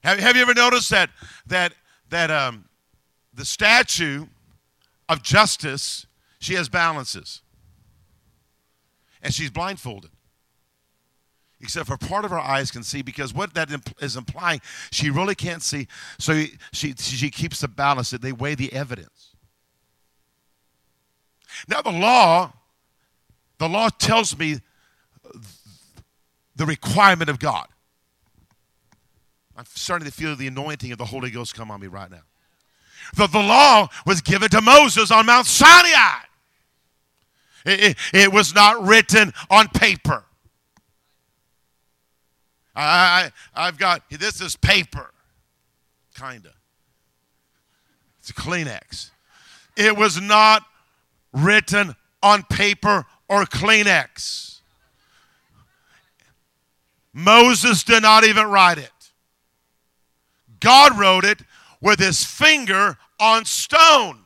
[0.03, 1.11] Have, have you ever noticed that
[1.47, 1.73] that
[2.11, 2.65] that um,
[3.33, 4.27] the statue
[5.09, 6.07] of justice
[6.39, 7.43] she has balances,
[9.23, 10.11] and she's blindfolded,
[11.61, 15.35] except for part of her eyes can see because what that is implying she really
[15.35, 15.89] can't see.
[16.19, 18.11] So she she keeps the balance.
[18.11, 19.35] That they weigh the evidence.
[21.69, 22.53] Now the law
[23.59, 24.61] the law tells me
[26.57, 27.67] the requirement of God.
[29.57, 32.23] I'm starting to feel the anointing of the Holy Ghost come on me right now.
[33.17, 36.21] The, the law was given to Moses on Mount Sinai.
[37.65, 40.25] It, it, it was not written on paper.
[42.77, 45.11] I, I, I've got, this is paper,
[46.15, 46.53] kind of.
[48.19, 49.11] It's a Kleenex.
[49.77, 50.65] It was not
[51.33, 54.61] written on paper or Kleenex.
[57.13, 58.91] Moses did not even write it.
[60.59, 61.41] God wrote it
[61.85, 64.21] with his finger on stone.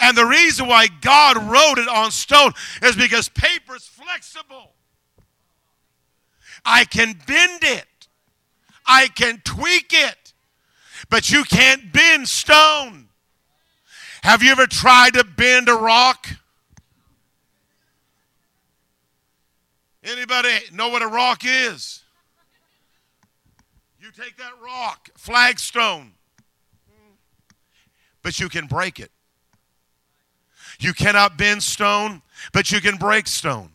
[0.00, 4.72] And the reason why God wrote it on stone is because paper is flexible.
[6.64, 7.86] I can bend it,
[8.84, 10.34] I can tweak it,
[11.08, 13.08] but you can't bend stone.
[14.22, 16.26] Have you ever tried to bend a rock?
[20.02, 22.02] Anybody know what a rock is?
[24.00, 26.14] You take that rock, flagstone,
[28.22, 29.10] but you can break it.
[30.78, 33.70] You cannot bend stone, but you can break stone.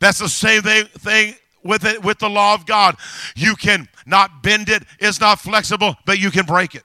[0.00, 2.96] That's the same thing with it with the law of God.
[3.36, 6.84] You can not bend it, it's not flexible, but you can break it.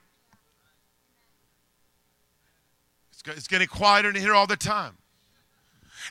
[3.28, 4.96] It's getting quieter in here all the time.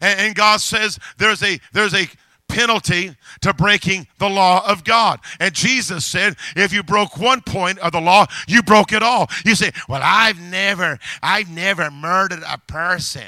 [0.01, 2.07] And, God says there's a there's a
[2.47, 5.19] penalty to breaking the law of God.
[5.39, 9.27] And Jesus said, if you broke one point of the law, you broke it all.
[9.45, 13.23] You say, well, I've never, I've never murdered a person.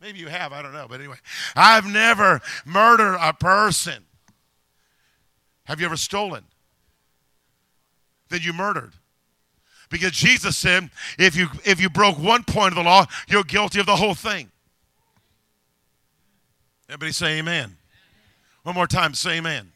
[0.00, 0.86] Maybe you have, I don't know.
[0.88, 1.16] But anyway,
[1.54, 4.04] I've never murdered a person.
[5.64, 6.44] Have you ever stolen?
[8.28, 8.92] Then you murdered.
[9.90, 13.80] Because Jesus said, if you if you broke one point of the law, you're guilty
[13.80, 14.50] of the whole thing.
[16.90, 17.76] Everybody say amen.
[18.64, 19.70] One more time, say amen.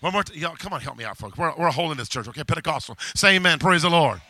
[0.00, 0.36] One more time.
[0.36, 1.38] Y'all, come on, help me out, folks.
[1.38, 2.44] We're, we're a holiness church, okay?
[2.44, 2.98] Pentecostal.
[3.14, 3.58] Say amen.
[3.58, 4.20] Praise the Lord.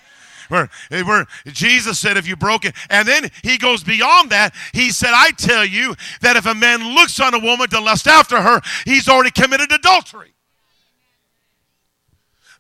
[0.49, 4.55] Where, eh, where Jesus said, if you broke it, and then he goes beyond that.
[4.73, 8.07] He said, I tell you that if a man looks on a woman to lust
[8.07, 10.35] after her, he's already committed adultery.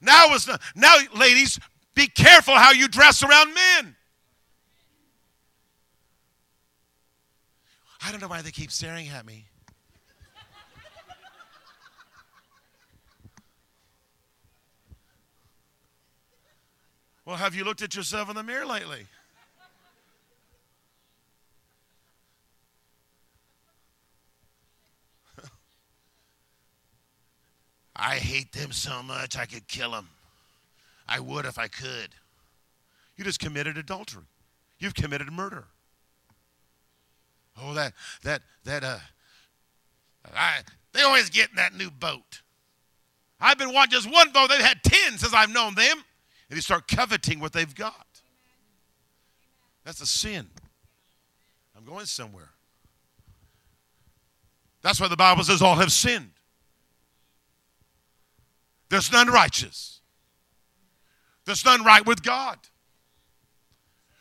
[0.00, 1.60] Now, is now, ladies,
[1.94, 3.94] be careful how you dress around men.
[8.06, 9.46] I don't know why they keep staring at me.
[17.24, 19.06] well, have you looked at yourself in the mirror lately?
[27.96, 30.08] I hate them so much I could kill them.
[31.08, 32.10] I would if I could.
[33.16, 34.24] You just committed adultery.
[34.78, 35.64] You've committed murder.
[37.60, 38.98] Oh, that that that uh,
[40.34, 40.60] I
[40.92, 42.42] they always get in that new boat.
[43.40, 44.48] I've been wanting just one boat.
[44.48, 45.96] They've had ten since I've known them,
[46.48, 48.06] and you start coveting what they've got.
[49.84, 50.48] That's a sin.
[51.76, 52.50] I'm going somewhere.
[54.82, 56.30] That's why the Bible says all have sinned.
[58.88, 60.00] There's none righteous.
[61.44, 62.58] There's none right with God.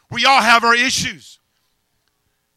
[0.10, 1.40] We all have our issues.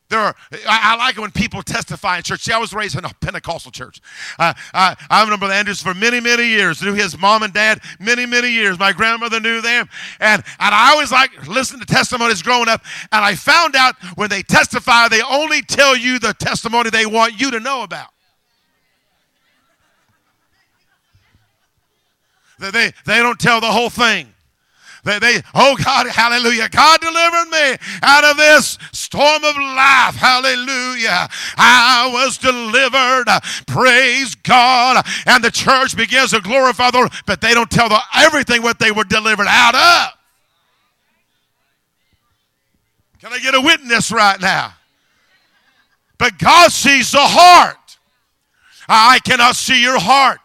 [0.08, 0.36] There are,
[0.68, 2.42] I, I, like it when people testify in church.
[2.42, 4.00] See, I was raised in a Pentecostal church.
[4.38, 6.80] Uh, I, known Brother Andrews for many, many years.
[6.80, 8.78] Knew his mom and dad many, many years.
[8.78, 9.88] My grandmother knew them.
[10.20, 12.84] And, and I always like listening to testimonies growing up.
[13.10, 17.40] And I found out when they testify, they only tell you the testimony they want
[17.40, 18.10] you to know about.
[22.58, 24.32] They, they don't tell the whole thing.
[25.06, 26.68] They, they, oh God, hallelujah.
[26.68, 30.16] God delivered me out of this storm of life.
[30.16, 31.28] Hallelujah.
[31.56, 33.26] I was delivered.
[33.68, 35.06] Praise God.
[35.26, 38.80] And the church begins to glorify the Lord, but they don't tell the, everything what
[38.80, 40.18] they were delivered out of.
[43.20, 44.74] Can I get a witness right now?
[46.18, 47.98] But God sees the heart.
[48.88, 50.40] I cannot see your heart.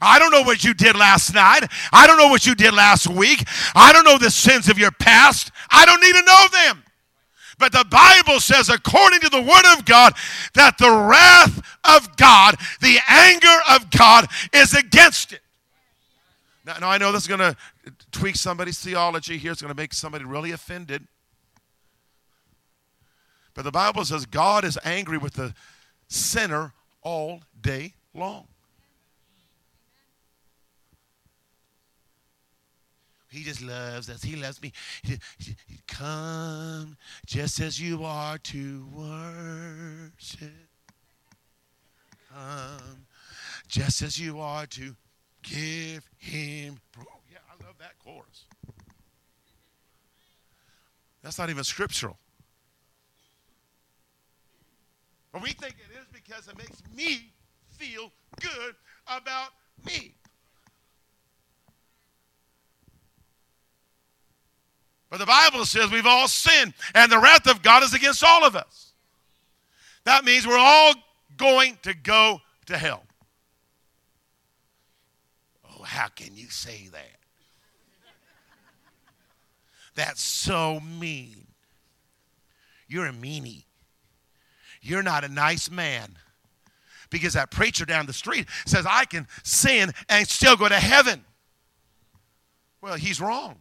[0.00, 1.70] I don't know what you did last night.
[1.92, 3.44] I don't know what you did last week.
[3.74, 5.50] I don't know the sins of your past.
[5.70, 6.84] I don't need to know them.
[7.58, 10.14] But the Bible says, according to the Word of God,
[10.54, 15.42] that the wrath of God, the anger of God, is against it.
[16.64, 17.54] Now, now I know this is going to
[18.12, 19.52] tweak somebody's theology here.
[19.52, 21.06] It's going to make somebody really offended.
[23.52, 25.54] But the Bible says God is angry with the
[26.08, 26.72] sinner
[27.02, 28.46] all day long.
[33.30, 34.22] He just loves us.
[34.22, 34.72] He loves me.
[35.02, 35.54] He, he,
[35.86, 40.50] come just as you are to worship.
[42.32, 43.06] Come
[43.68, 44.96] just as you are to
[45.42, 46.80] give him.
[46.98, 48.46] Oh, yeah, I love that chorus.
[51.22, 52.18] That's not even scriptural.
[55.32, 57.32] But we think it is because it makes me
[57.78, 58.10] feel
[58.40, 58.74] good
[59.06, 59.50] about
[59.84, 60.14] me.
[65.10, 68.44] But the Bible says we've all sinned, and the wrath of God is against all
[68.44, 68.92] of us.
[70.04, 70.94] That means we're all
[71.36, 73.02] going to go to hell.
[75.68, 77.16] Oh, how can you say that?
[79.96, 81.48] That's so mean.
[82.86, 83.64] You're a meanie.
[84.80, 86.16] You're not a nice man.
[87.10, 91.24] Because that preacher down the street says, I can sin and still go to heaven.
[92.80, 93.58] Well, he's wrong.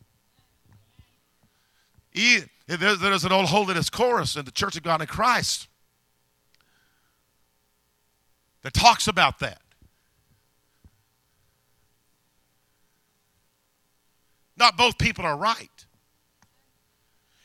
[2.20, 5.70] He, there's an old holiness chorus in the Church of God in Christ
[8.62, 9.62] that talks about that.
[14.58, 15.70] Not both people are right.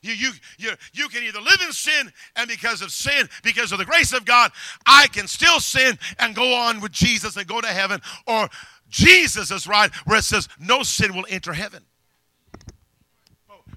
[0.03, 3.79] You, you, you, you can either live in sin, and because of sin, because of
[3.79, 4.51] the grace of God,
[4.85, 8.01] I can still sin and go on with Jesus and go to heaven.
[8.27, 8.49] Or
[8.91, 11.85] Jesus is right, where it says, no sin will enter heaven.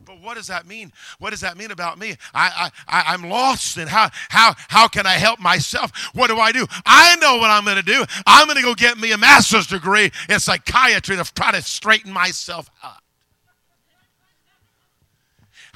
[0.07, 0.91] But what does that mean?
[1.19, 2.15] What does that mean about me?
[2.33, 5.91] I, I, I, am lost, and how, how, how can I help myself?
[6.15, 6.65] What do I do?
[6.85, 8.03] I know what I'm going to do.
[8.25, 12.11] I'm going to go get me a master's degree in psychiatry to try to straighten
[12.11, 13.03] myself up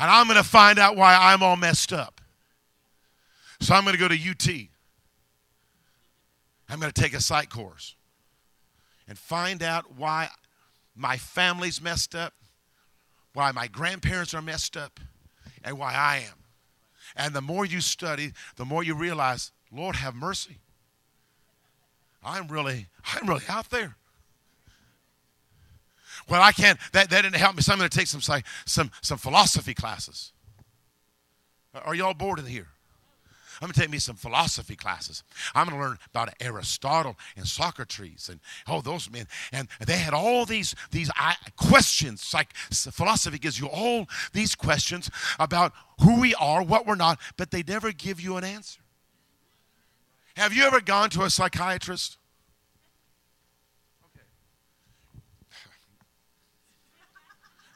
[0.02, 2.22] and I'm going to find out why I'm all messed up.
[3.60, 4.48] So I'm going to go to UT.
[6.68, 7.96] I'm going to take a psych course
[9.08, 10.30] and find out why
[10.96, 12.34] my family's messed up,
[13.34, 15.00] why my grandparents are messed up,
[15.64, 16.36] and why I am.
[17.16, 20.58] And the more you study, the more you realize, Lord, have mercy.
[22.24, 23.96] I'm really, I'm really out there.
[26.30, 28.22] Well, I can't, that, that didn't help me, so I'm going to take some,
[28.66, 30.32] some, some philosophy classes.
[31.74, 32.68] Are y'all bored in here?
[33.62, 35.24] I'm going to take me some philosophy classes.
[35.54, 39.28] I'm going to learn about Aristotle and Socrates and all those men.
[39.54, 41.12] And they had all these these
[41.58, 42.34] questions.
[42.34, 47.52] Like philosophy gives you all these questions about who we are, what we're not, but
[47.52, 48.82] they never give you an answer.
[50.38, 52.18] Have you ever gone to a psychiatrist?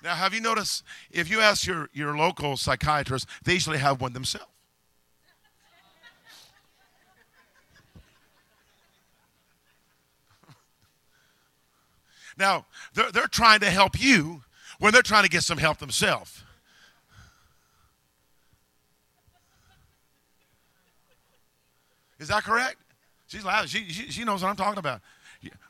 [0.04, 4.14] Now, have you noticed if you ask your, your local psychiatrist, they usually have one
[4.14, 4.55] themselves.
[12.38, 14.44] Now, they're, they're trying to help you
[14.80, 16.44] when they're trying to get some help themselves.
[22.20, 22.78] Is that correct?
[23.28, 23.70] She's loud.
[23.70, 25.02] She, she, she knows what I'm talking about.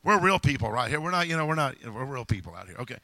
[0.04, 1.02] We're real people right here.
[1.02, 2.78] We're not, you know, we're not, we're real people out here.
[2.80, 2.98] Okay.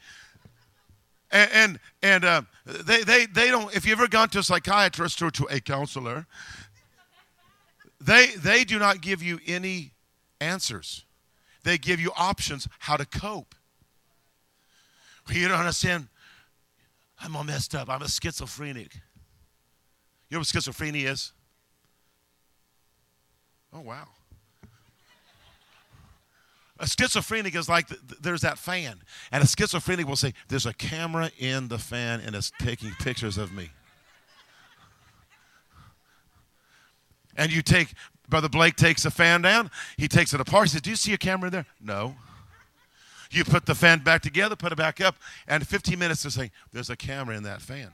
[1.30, 5.20] And and, and uh, they, they, they don't, if you've ever gone to a psychiatrist
[5.22, 6.26] or to a counselor,
[8.00, 9.92] they, they do not give you any
[10.40, 11.04] answers.
[11.64, 13.54] They give you options how to cope.
[15.30, 16.08] You don't understand.
[17.20, 17.88] I'm all messed up.
[17.88, 18.94] I'm a schizophrenic.
[20.28, 21.32] You know what schizophrenia is?
[23.72, 24.08] Oh, wow.
[26.78, 27.86] A schizophrenic is like
[28.20, 32.34] there's that fan, and a schizophrenic will say, There's a camera in the fan, and
[32.34, 33.70] it's taking pictures of me.
[37.36, 37.94] And you take,
[38.32, 40.64] Brother Blake takes the fan down, he takes it apart.
[40.64, 41.66] He says, Do you see a camera there?
[41.78, 42.16] No.
[43.30, 45.16] You put the fan back together, put it back up,
[45.46, 47.90] and 15 minutes to say, There's a camera in that fan.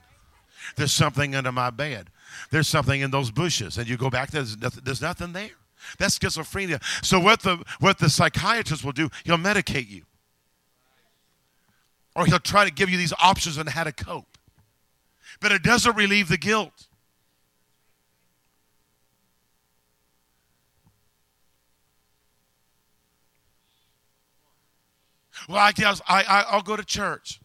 [0.77, 2.09] There's something under my bed.
[2.51, 3.77] There's something in those bushes.
[3.77, 5.49] And you go back there, there's nothing, there's nothing there.
[5.97, 6.81] That's schizophrenia.
[7.03, 10.03] So what the what the psychiatrist will do, he'll medicate you.
[12.15, 14.37] Or he'll try to give you these options on how to cope.
[15.41, 16.87] But it doesn't relieve the guilt.
[25.49, 27.41] Well, I guess I, I, I'll go to church.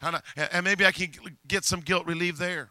[0.00, 1.12] And, I, and maybe I can
[1.46, 2.70] get some guilt relief there.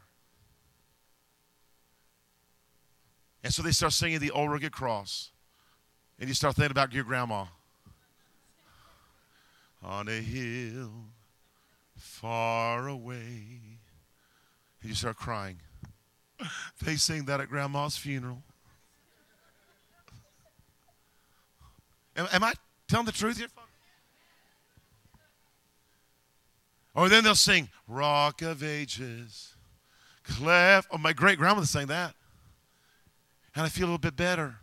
[3.45, 5.31] And so they start singing the old rugged cross.
[6.19, 7.45] And you start thinking about your grandma.
[9.81, 10.91] On a hill
[11.95, 13.47] far away.
[14.81, 15.61] And you start crying.
[16.83, 18.43] They sing that at grandma's funeral.
[22.17, 22.53] Am, am I
[22.91, 23.41] telling the truth?
[26.93, 29.55] Or oh, then they'll sing, Rock of Ages,
[30.23, 30.89] cleft.
[30.91, 32.13] Oh, my great grandmother sang that.
[33.55, 34.57] And I feel a little bit better.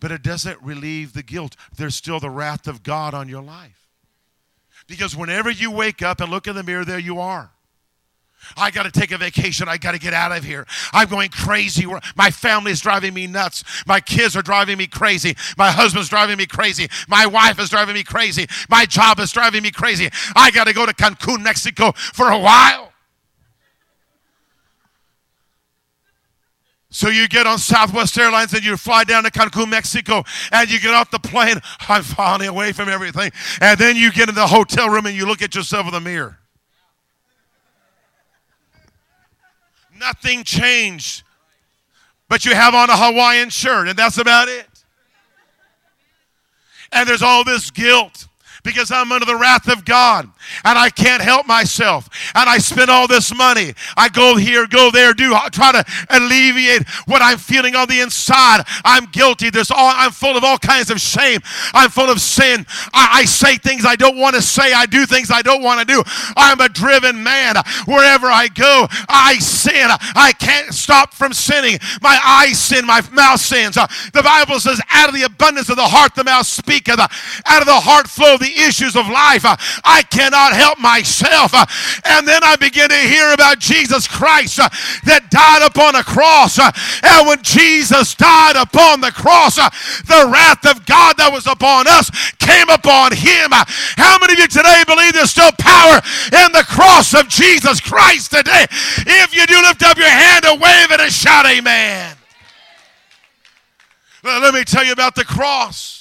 [0.00, 1.56] But it doesn't relieve the guilt.
[1.74, 3.88] There's still the wrath of God on your life.
[4.86, 7.52] Because whenever you wake up and look in the mirror, there you are.
[8.56, 9.68] I got to take a vacation.
[9.68, 10.66] I got to get out of here.
[10.92, 11.86] I'm going crazy.
[12.16, 13.64] My family's driving me nuts.
[13.86, 15.36] My kids are driving me crazy.
[15.56, 16.88] My husband's driving me crazy.
[17.08, 18.46] My wife is driving me crazy.
[18.68, 20.08] My job is driving me crazy.
[20.34, 22.92] I got to go to Cancun, Mexico for a while.
[26.96, 30.80] So you get on Southwest Airlines and you fly down to Cancun, Mexico, and you
[30.80, 31.60] get off the plane.
[31.88, 33.32] I'm finally away from everything.
[33.60, 36.00] And then you get in the hotel room and you look at yourself in the
[36.00, 36.38] mirror.
[39.98, 41.22] Nothing changed.
[42.28, 44.66] But you have on a Hawaiian shirt, and that's about it.
[46.92, 48.26] And there's all this guilt
[48.62, 50.30] because I'm under the wrath of God
[50.64, 52.08] and I can't help myself.
[52.34, 53.74] And I spend all this money.
[53.96, 58.64] I go here, go there, do try to alleviate what I'm feeling on the inside.
[58.84, 59.50] I'm guilty.
[59.50, 61.40] There's all I'm full of all kinds of shame.
[61.72, 62.66] I'm full of sin.
[62.92, 64.72] I, I say things I don't want to say.
[64.72, 66.02] I do things I don't want to do.
[66.36, 67.56] I'm a driven man.
[67.86, 69.88] Wherever I go, I sin.
[70.14, 71.78] I can't stop from sinning.
[72.02, 73.74] My eyes sin, my mouth sins.
[73.74, 76.98] The Bible says, out of the abundance of the heart, the mouth speaketh.
[76.98, 79.44] Out of the heart flow the issues of life.
[79.84, 81.54] I cannot help myself.
[81.54, 81.66] Uh,
[82.04, 84.68] and then I begin to hear about Jesus Christ uh,
[85.04, 86.58] that died upon a cross.
[86.58, 92.10] And when Jesus died upon the cross, the wrath of God that was upon us
[92.38, 93.50] came upon him.
[93.96, 96.00] How many of you today believe there's still power
[96.32, 98.66] in the cross of Jesus Christ today?
[98.70, 102.16] If you do, lift up your hand and wave it and shout, Amen.
[104.22, 105.95] Let me tell you about the cross.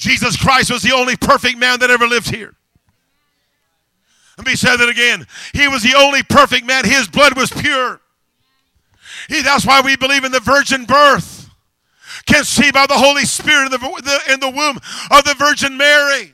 [0.00, 2.54] Jesus Christ was the only perfect man that ever lived here.
[4.38, 5.26] Let me say that again.
[5.52, 6.86] He was the only perfect man.
[6.86, 8.00] His blood was pure.
[9.28, 11.50] He, that's why we believe in the virgin birth.
[12.26, 14.78] Conceived by the Holy Spirit in the, in the womb
[15.10, 16.32] of the Virgin Mary.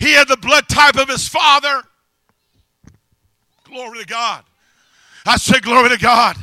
[0.00, 1.82] He had the blood type of his father.
[3.62, 4.42] Glory to God.
[5.24, 6.36] I say, Glory to God.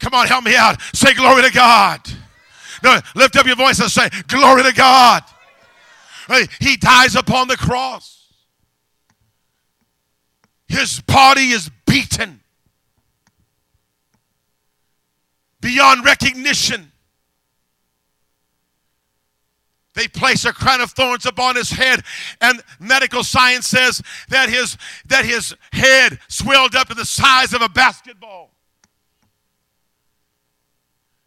[0.00, 0.82] Come on, help me out.
[0.94, 2.00] Say, Glory to God.
[3.14, 5.22] Lift up your voice and say, Glory to God.
[6.60, 8.32] He dies upon the cross.
[10.68, 12.40] His body is beaten
[15.60, 16.92] beyond recognition.
[19.94, 22.02] They place a crown of thorns upon his head,
[22.40, 24.76] and medical science says that his,
[25.06, 28.53] that his head swelled up to the size of a basketball.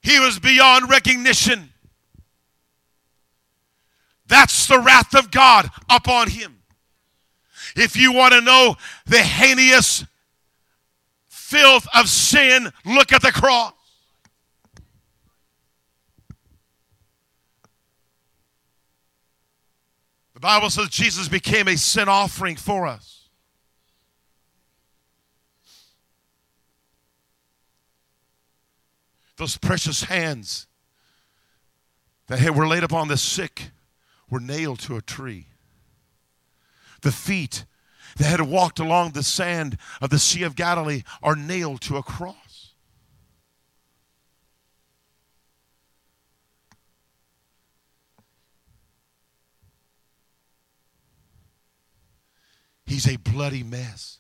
[0.02, 1.72] He was beyond recognition.
[4.28, 6.58] That's the wrath of God upon him.
[7.76, 8.76] If you want to know
[9.06, 10.06] the heinous
[11.28, 13.74] filth of sin, look at the cross.
[20.34, 23.17] The Bible says Jesus became a sin offering for us.
[29.38, 30.66] Those precious hands
[32.28, 33.70] that were laid upon the sick
[34.30, 35.48] were nailed to a tree.
[37.02, 37.66] The feet
[38.18, 42.04] that had walked along the sand of the Sea of Galilee are nailed to a
[42.04, 42.74] cross.
[52.88, 54.20] He's a bloody mess.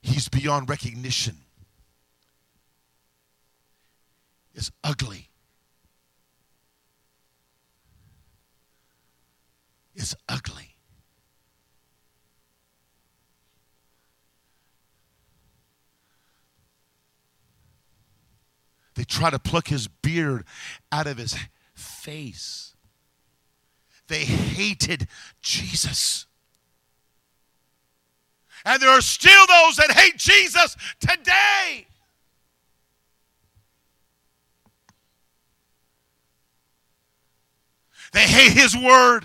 [0.00, 1.38] He's beyond recognition.
[4.54, 5.28] Is ugly.
[9.94, 10.72] Is ugly.
[18.94, 20.44] They try to pluck his beard
[20.90, 21.36] out of his
[21.74, 22.74] face.
[24.08, 25.08] They hated
[25.40, 26.26] Jesus.
[28.64, 31.86] And there are still those that hate Jesus today.
[38.12, 39.24] They hate his word.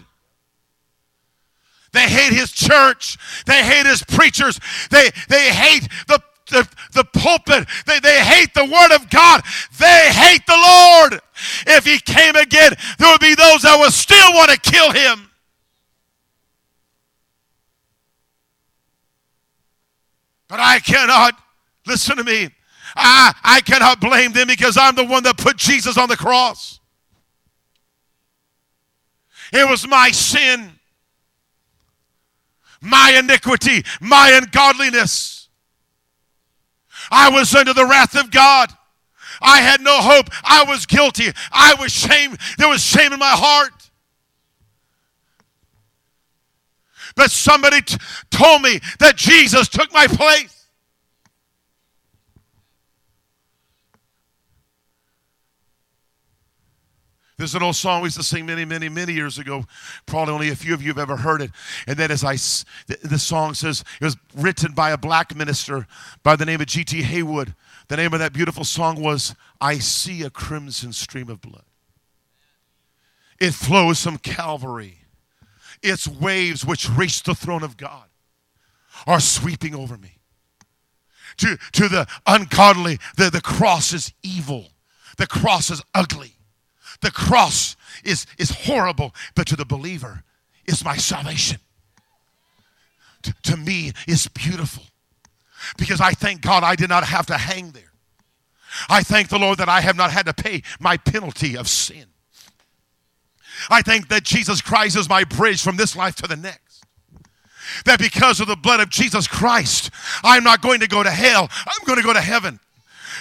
[1.94, 3.18] They hate his church.
[3.46, 4.60] They hate his preachers.
[4.92, 7.68] They, they hate the, the, the pulpit.
[7.86, 9.42] They, they hate the word of God.
[9.80, 11.22] They hate the Lord.
[11.66, 15.30] If he came again, there would be those that would still want to kill him.
[20.48, 21.38] But I cannot,
[21.86, 22.50] listen to me,
[22.96, 26.80] I, I cannot blame them because I'm the one that put Jesus on the cross.
[29.54, 30.80] It was my sin,
[32.82, 35.50] my iniquity, my ungodliness.
[37.10, 38.72] I was under the wrath of God.
[39.41, 40.30] I had no hope.
[40.43, 41.28] I was guilty.
[41.52, 42.36] I was shame.
[42.58, 43.72] There was shame in my heart.
[47.16, 47.98] But somebody t-
[48.30, 50.57] told me that Jesus took my place.
[57.38, 59.66] There's an old song we used to sing many, many, many years ago.
[60.08, 61.52] Probably only a few of you have ever heard it.
[61.86, 62.34] And then, as I,
[62.88, 65.86] the song says, it was written by a black minister
[66.24, 67.04] by the name of G.T.
[67.04, 67.54] Haywood.
[67.90, 71.64] The name of that beautiful song was I See a Crimson Stream of Blood.
[73.40, 74.98] It flows from Calvary.
[75.84, 78.08] Its waves, which reach the throne of God,
[79.06, 80.18] are sweeping over me.
[81.38, 84.70] To, to the ungodly, the, the cross is evil,
[85.18, 86.37] the cross is ugly.
[87.02, 90.24] The cross is, is horrible, but to the believer
[90.66, 91.60] is my salvation.
[93.24, 94.84] To, to me is beautiful
[95.78, 97.91] because I thank God I did not have to hang there.
[98.89, 102.06] I thank the Lord that I have not had to pay my penalty of sin.
[103.70, 106.84] I thank that Jesus Christ is my bridge from this life to the next.
[107.86, 109.89] That because of the blood of Jesus Christ,
[110.24, 112.60] I'm not going to go to hell, I'm going to go to heaven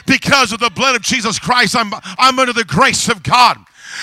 [0.06, 3.58] because of the blood of Jesus Christ, I'm, I'm under the grace of God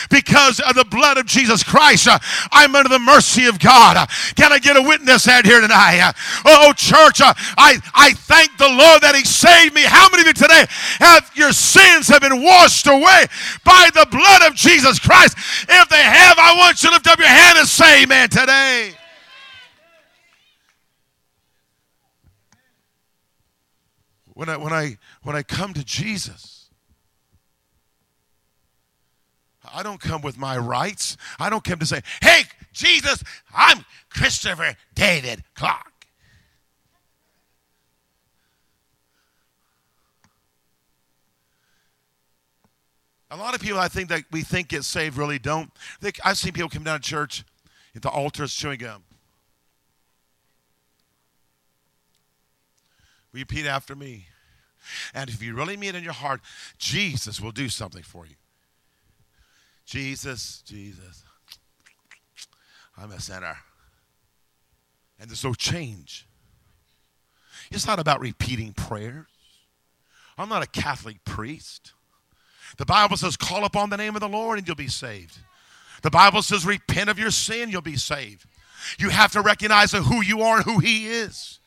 [0.09, 2.07] because of the blood of Jesus Christ.
[2.07, 2.19] Uh,
[2.51, 4.07] I'm under the mercy of God.
[4.35, 5.99] Can I get a witness out here tonight?
[5.99, 6.13] Uh,
[6.45, 9.83] oh, church, uh, I, I thank the Lord that He saved me.
[9.83, 10.65] How many of you today
[10.99, 13.25] have your sins have been washed away
[13.63, 15.37] by the blood of Jesus Christ?
[15.69, 18.93] If they have, I want you to lift up your hand and say amen today.
[24.43, 26.65] When I, when I when I come to Jesus,
[29.73, 31.15] I don't come with my rights.
[31.39, 32.41] I don't come to say, hey,
[32.73, 33.23] Jesus,
[33.55, 36.07] I'm Christopher David Clark.
[43.31, 45.71] A lot of people, I think, that we think get saved really don't.
[46.25, 47.45] I've seen people come down to church
[47.95, 49.05] at the altars chewing gum.
[53.31, 54.27] Repeat after me.
[55.13, 56.41] And if you really mean it in your heart,
[56.77, 58.35] Jesus will do something for you.
[59.85, 61.23] Jesus, Jesus,
[62.97, 63.57] I'm a sinner.
[65.19, 66.27] And there's no change.
[67.71, 69.25] It's not about repeating prayers.
[70.37, 71.93] I'm not a Catholic priest.
[72.77, 75.37] The Bible says, call upon the name of the Lord and you'll be saved.
[76.01, 78.45] The Bible says, repent of your sin, you'll be saved.
[78.99, 81.59] You have to recognize who you are and who He is.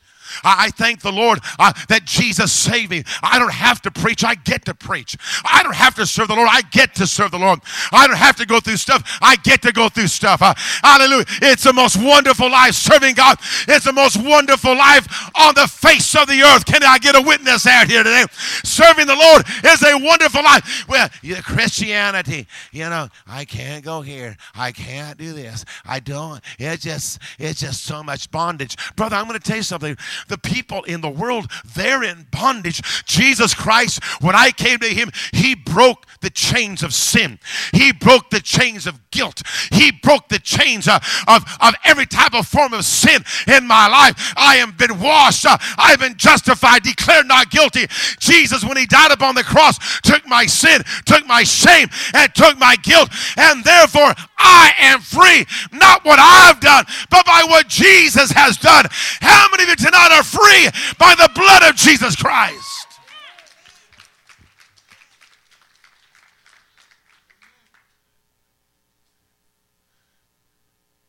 [0.43, 3.03] I thank the Lord uh, that Jesus saved me.
[3.23, 5.17] I don't have to preach, I get to preach.
[5.43, 7.59] I don't have to serve the Lord, I get to serve the Lord.
[7.91, 10.41] I don't have to go through stuff, I get to go through stuff.
[10.41, 10.53] Uh,
[10.83, 11.25] hallelujah.
[11.41, 13.37] It's the most wonderful life serving God.
[13.67, 16.65] It's the most wonderful life on the face of the earth.
[16.65, 18.25] Can I get a witness out here today?
[18.63, 20.87] Serving the Lord is a wonderful life.
[20.87, 21.09] Well,
[21.43, 24.37] Christianity, you know, I can't go here.
[24.55, 25.65] I can't do this.
[25.85, 26.41] I don't.
[26.59, 28.75] It's just, it's just so much bondage.
[28.95, 29.97] Brother, I'm going to tell you something
[30.27, 32.81] the people in the world, they're in bondage.
[33.05, 37.39] Jesus Christ, when I came to him, he broke the chains of sin.
[37.73, 39.41] He broke the chains of guilt.
[39.71, 43.87] He broke the chains of, of, of every type of form of sin in my
[43.87, 44.33] life.
[44.35, 45.45] I have been washed.
[45.45, 47.87] Uh, I've been justified, declared not guilty.
[48.19, 52.57] Jesus, when he died upon the cross, took my sin, took my shame, and took
[52.57, 53.09] my guilt.
[53.37, 55.45] And therefore, I am free.
[55.71, 58.85] Not what I've done, but by what Jesus has done.
[59.21, 62.87] How many of you tonight are free by the blood of Jesus Christ?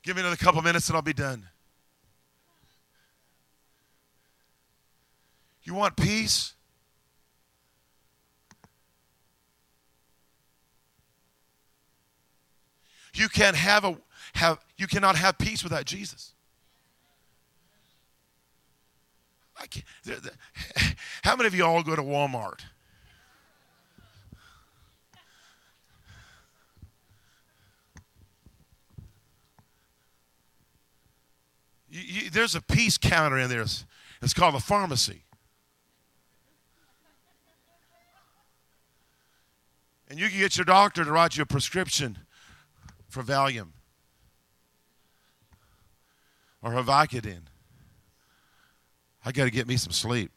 [0.03, 1.47] Give me another couple minutes and I'll be done.
[5.65, 6.55] You want peace?
[13.13, 13.99] You can't have a
[14.33, 16.33] have you cannot have peace without Jesus.
[19.75, 20.35] like,
[21.23, 22.61] how many of you all go to Walmart?
[31.91, 33.63] You, you, there's a peace counter in there.
[33.63, 33.87] It's,
[34.21, 35.23] it's called a pharmacy.
[40.09, 42.19] And you can get your doctor to write you a prescription
[43.09, 43.69] for Valium
[46.63, 47.43] or Vicodin.
[49.29, 50.31] I got to get me some sleep.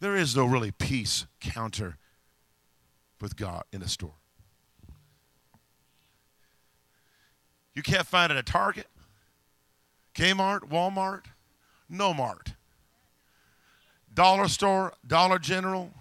[0.00, 1.98] There is no really peace counter
[3.20, 4.14] with God in a store.
[7.74, 8.86] You can't find it at Target,
[10.14, 11.26] Kmart, Walmart,
[11.90, 12.54] no mart.
[14.14, 15.92] Dollar store, Dollar General,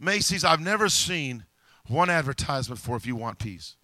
[0.00, 0.42] Macy's.
[0.42, 1.44] I've never seen
[1.86, 3.76] one advertisement for if you want peace.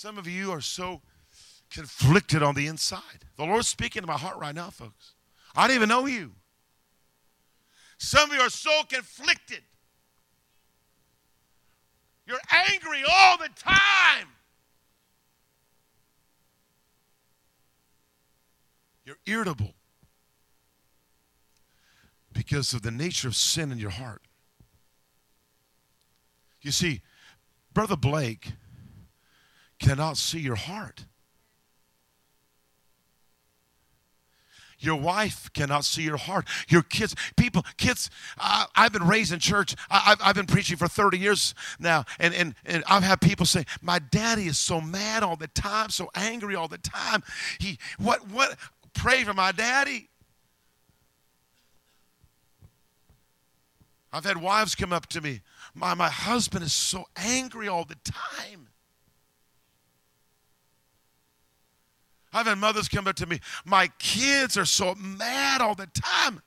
[0.00, 1.02] Some of you are so
[1.70, 3.26] conflicted on the inside.
[3.36, 5.12] The Lord's speaking to my heart right now, folks.
[5.54, 6.32] I don't even know you.
[7.98, 9.60] Some of you are so conflicted.
[12.26, 14.28] You're angry all the time.
[19.04, 19.74] You're irritable
[22.32, 24.22] because of the nature of sin in your heart.
[26.62, 27.02] You see,
[27.74, 28.52] Brother Blake
[29.80, 31.04] cannot see your heart.
[34.80, 36.48] Your wife cannot see your heart.
[36.68, 38.08] Your kids, people, kids,
[38.38, 39.76] uh, I've been raised in church.
[39.90, 42.04] I, have I've been preaching for 30 years now.
[42.18, 45.90] And, and, and I've had people say, my daddy is so mad all the time,
[45.90, 47.22] so angry all the time.
[47.58, 48.56] He, what, what,
[48.94, 50.08] pray for my daddy.
[54.12, 55.42] I've had wives come up to me.
[55.74, 58.69] My, my husband is so angry all the time.
[62.32, 63.40] I've had mothers come up to me.
[63.64, 66.40] My kids are so mad all the time.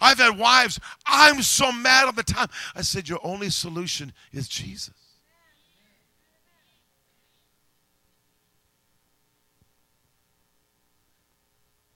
[0.00, 2.48] I've had wives, I'm so mad all the time.
[2.74, 4.94] I said, Your only solution is Jesus.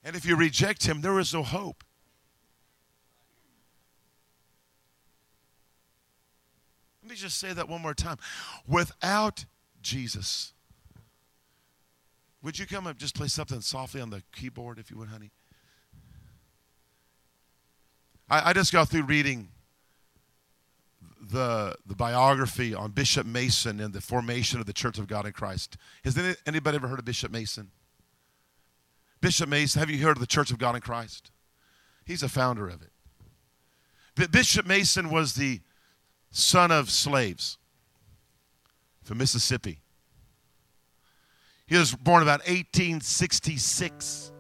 [0.03, 1.83] And if you reject him, there is no hope.
[7.03, 8.19] Let me just say that one more time.
[8.67, 9.45] Without
[9.83, 10.53] Jesus,
[12.45, 15.31] would you come up just play something softly on the keyboard if you would, honey?
[18.29, 19.49] I, I just got through reading
[21.21, 25.33] the, the biography on Bishop Mason and the formation of the Church of God in
[25.33, 25.79] Christ.
[26.05, 27.71] Has any, anybody ever heard of Bishop Mason?
[29.23, 31.31] Bishop Mason, have you heard of the Church of God in Christ?
[32.05, 34.31] He's a founder of it.
[34.31, 35.61] Bishop Mason was the
[36.31, 37.57] son of slaves
[39.03, 39.81] from Mississippi.
[41.67, 44.33] He was born about 1866.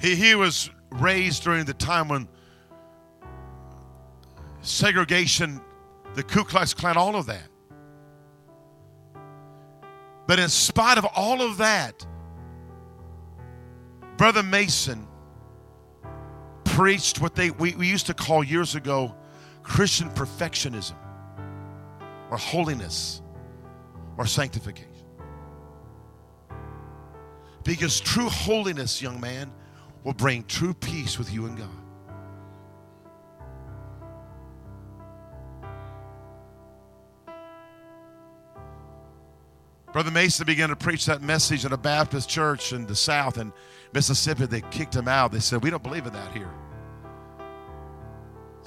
[0.00, 2.28] He, he was raised during the time when
[4.60, 5.60] segregation,
[6.14, 7.48] the Ku Klux Klan, all of that.
[10.26, 12.06] But in spite of all of that,
[14.18, 15.06] Brother Mason
[16.64, 19.14] preached what they we, we used to call years ago
[19.68, 20.96] Christian perfectionism
[22.30, 23.22] or holiness
[24.16, 24.88] or sanctification.
[27.62, 29.52] Because true holiness, young man,
[30.02, 31.68] will bring true peace with you and God.
[39.92, 43.52] Brother Mason began to preach that message in a Baptist church in the South in
[43.92, 44.46] Mississippi.
[44.46, 45.32] They kicked him out.
[45.32, 46.50] They said, We don't believe in that here.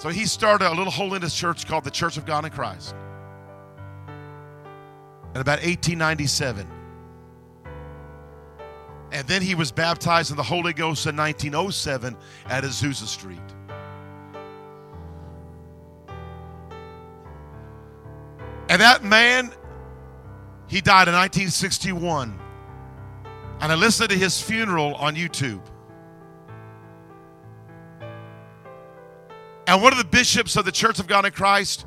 [0.02, 2.96] So he started a little holiness church called the Church of God in Christ.
[5.36, 6.68] In about 1897.
[9.12, 13.38] And then he was baptized in the Holy Ghost in 1907 at Azusa Street.
[18.70, 19.52] And that man,
[20.68, 22.40] he died in 1961.
[23.60, 25.62] And I listened to his funeral on YouTube.
[29.72, 31.86] And one of the bishops of the Church of God in Christ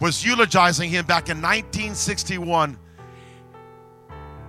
[0.00, 2.78] was eulogizing him back in 1961.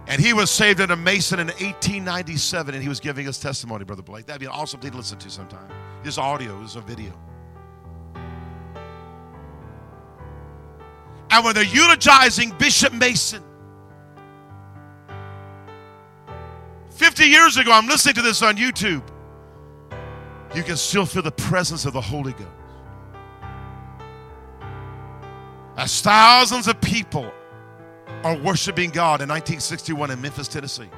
[0.07, 3.86] And he was saved in a Mason in 1897, and he was giving his testimony,
[3.86, 4.25] Brother Blake.
[4.25, 5.65] That'd be an awesome thing to listen to sometime.
[6.03, 7.13] His audio, his a video.
[11.31, 13.43] And when they're eulogizing Bishop Mason,
[16.89, 19.03] 50 years ago, I'm listening to this on YouTube.
[20.53, 22.49] You can still feel the presence of the Holy Ghost.
[25.78, 27.32] As thousands of people
[28.24, 30.89] are worshiping God in 1961 in Memphis, Tennessee.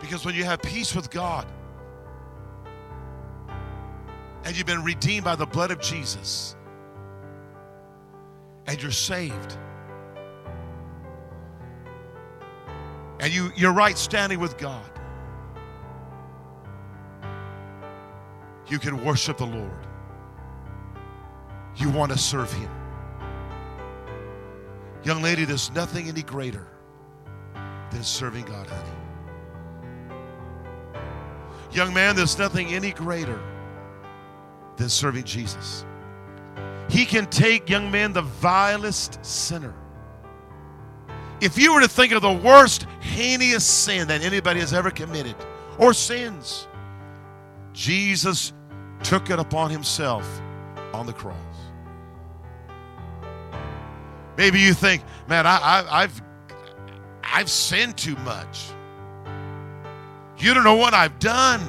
[0.00, 1.46] Because when you have peace with God
[4.44, 6.54] and you've been redeemed by the blood of Jesus
[8.66, 9.56] and you're saved
[13.20, 14.90] and you, you're right standing with God,
[18.68, 19.86] you can worship the Lord.
[21.76, 22.70] You want to serve Him.
[25.04, 26.66] Young lady, there's nothing any greater
[27.90, 28.90] than serving God, honey.
[31.72, 33.40] Young man, there's nothing any greater
[34.76, 35.84] than serving Jesus.
[36.88, 39.74] He can take, young man, the vilest sinner.
[41.40, 45.34] If you were to think of the worst, heinous sin that anybody has ever committed
[45.78, 46.68] or sins,
[47.72, 48.52] Jesus
[49.02, 50.40] took it upon himself
[50.92, 51.36] on the cross.
[54.36, 56.22] Maybe you think, man, I, I, I've
[57.22, 58.70] I've sinned too much.
[60.38, 61.60] You don't know what I've done.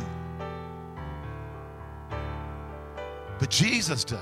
[3.40, 4.20] But Jesus does.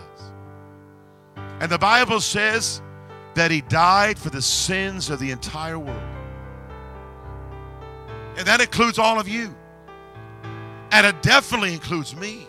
[1.60, 2.82] And the Bible says
[3.36, 6.04] that he died for the sins of the entire world.
[8.38, 9.56] And that includes all of you.
[10.92, 12.48] And it definitely includes me.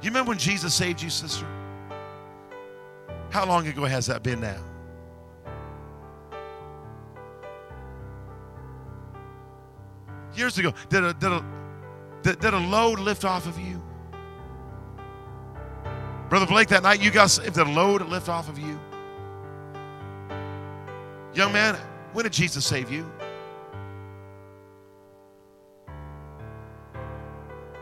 [0.00, 1.46] You, remember when Jesus saved you, sister?
[3.30, 4.62] How long ago has that been now?
[10.34, 10.72] Years ago.
[10.88, 11.44] Did a, did a,
[12.22, 13.82] did, did a load lift off of you?
[16.28, 18.78] Brother Blake, that night you got saved, did a load lift off of you?
[21.34, 21.74] Young man,
[22.12, 23.10] when did Jesus save you?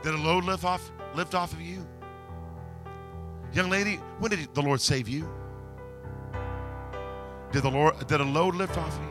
[0.03, 1.87] Did a load lift off, lift off of you?
[3.57, 5.27] Young lady, when did the Lord save you?
[7.53, 9.05] Did the Lord did a load lift off of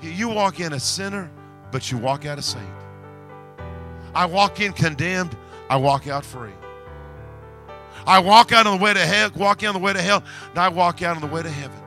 [0.00, 0.10] you?
[0.10, 1.28] You walk in a sinner,
[1.72, 2.64] but you walk out a saint.
[4.14, 5.36] I walk in condemned,
[5.68, 6.52] I walk out free.
[8.06, 10.22] I walk out on the way to hell, walk in on the way to hell,
[10.50, 11.80] and I walk out on the way to heaven.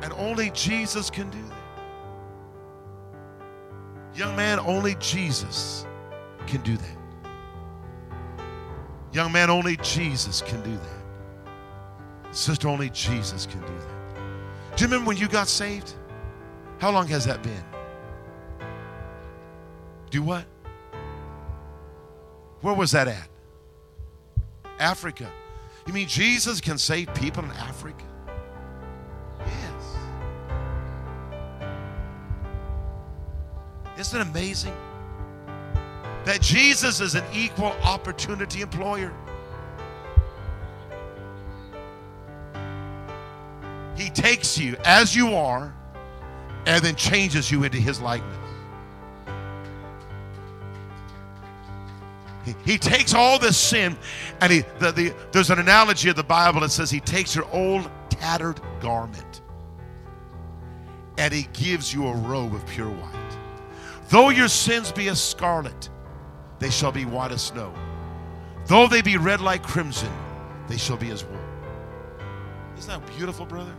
[0.00, 1.58] And only Jesus can do that.
[4.16, 5.84] Young man, only Jesus
[6.46, 7.01] can do that.
[9.12, 12.34] Young man, only Jesus can do that.
[12.34, 14.76] Sister, only Jesus can do that.
[14.76, 15.92] Do you remember when you got saved?
[16.78, 17.64] How long has that been?
[20.10, 20.44] Do what?
[22.62, 23.28] Where was that at?
[24.78, 25.30] Africa.
[25.86, 28.04] You mean Jesus can save people in Africa?
[29.40, 29.96] Yes.
[33.98, 34.74] Isn't it amazing?
[36.24, 39.12] That Jesus is an equal opportunity employer.
[43.96, 45.74] He takes you as you are
[46.66, 48.38] and then changes you into his likeness.
[52.44, 53.96] He, he takes all this sin
[54.40, 57.46] and he the, the, there's an analogy of the Bible that says he takes your
[57.52, 59.42] old tattered garment
[61.18, 63.38] and he gives you a robe of pure white.
[64.08, 65.88] Though your sins be as scarlet,
[66.62, 67.74] they shall be white as snow.
[68.66, 70.12] Though they be red like crimson,
[70.68, 71.40] they shall be as wool.
[72.78, 73.74] Isn't that beautiful, brother?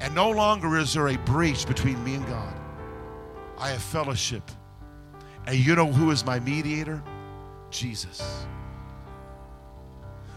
[0.00, 2.54] And no longer is there a breach between me and God.
[3.58, 4.42] I have fellowship.
[5.46, 7.02] And you know who is my mediator?
[7.70, 8.46] Jesus.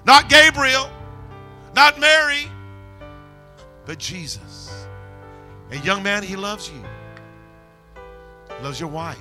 [0.06, 0.90] Not Gabriel,
[1.76, 2.48] not Mary,
[3.86, 4.88] but Jesus.
[5.72, 6.82] A young man, he loves you
[8.62, 9.18] loves your wife,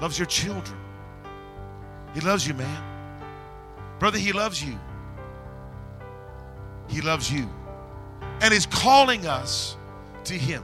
[0.00, 0.78] loves your children.
[2.14, 2.82] He loves you, man.
[3.98, 4.78] Brother, He loves you.
[6.88, 7.48] He loves you.
[8.40, 9.76] And He's calling us
[10.24, 10.62] to Him.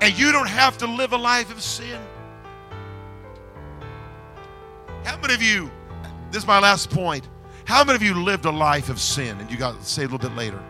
[0.00, 2.00] And you don't have to live a life of sin.
[5.04, 5.70] How many of you,
[6.30, 7.28] this is my last point,
[7.64, 10.30] how many of you lived a life of sin and you got saved a little
[10.30, 10.62] bit later?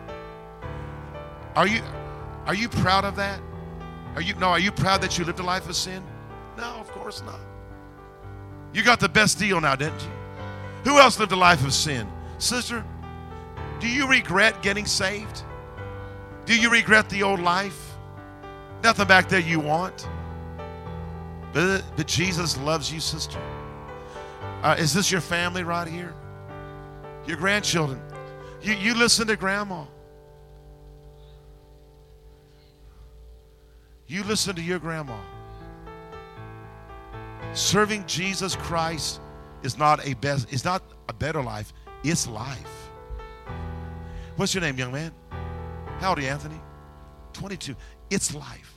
[1.55, 1.81] Are you
[2.45, 3.39] are you proud of that?
[4.15, 6.03] Are you no, are you proud that you lived a life of sin?
[6.57, 7.39] No, of course not.
[8.73, 10.11] You got the best deal now, didn't you?
[10.91, 12.07] Who else lived a life of sin?
[12.37, 12.83] Sister,
[13.79, 15.43] do you regret getting saved?
[16.45, 17.93] Do you regret the old life?
[18.83, 20.07] Nothing back there you want.
[21.53, 23.39] But, but Jesus loves you, sister.
[24.63, 26.13] Uh, is this your family right here?
[27.27, 28.01] Your grandchildren?
[28.61, 29.85] You, you listen to grandma.
[34.11, 35.17] You listen to your grandma.
[37.53, 39.21] Serving Jesus Christ
[39.63, 41.71] is not a best it's not a better life,
[42.03, 42.89] it's life.
[44.35, 45.13] What's your name, young man?
[46.01, 46.59] How old are you, Anthony?
[47.31, 47.73] 22.
[48.09, 48.73] It's life.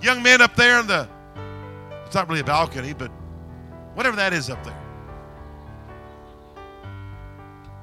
[0.00, 1.08] Young man up there in the
[2.06, 3.10] it's not really a balcony, but
[3.94, 4.80] whatever that is up there.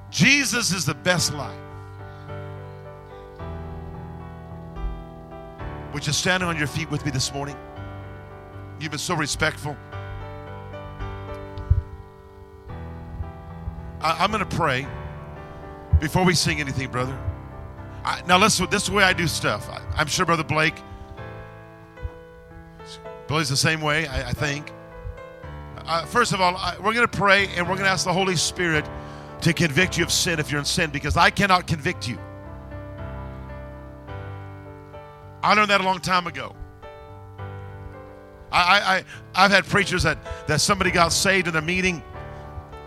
[0.09, 1.68] Jesus is the best life.
[6.00, 7.58] Would you stand on your feet with me this morning?
[8.80, 9.76] You've been so respectful.
[14.00, 14.88] I, am going to pray
[16.00, 17.20] before we sing anything, brother.
[18.06, 19.70] I, now, listen, this is the way I do stuff.
[19.70, 20.76] I, am sure Brother Blake
[23.28, 24.72] believes the same way, I, I think.
[25.80, 28.14] Uh, first of all, I, we're going to pray and we're going to ask the
[28.14, 28.86] Holy Spirit
[29.41, 32.18] to convict you of sin if you're in sin because I cannot convict you.
[35.50, 36.56] I learned that a long time ago.
[38.52, 42.04] I, I, I've had preachers that, that somebody got saved in a meeting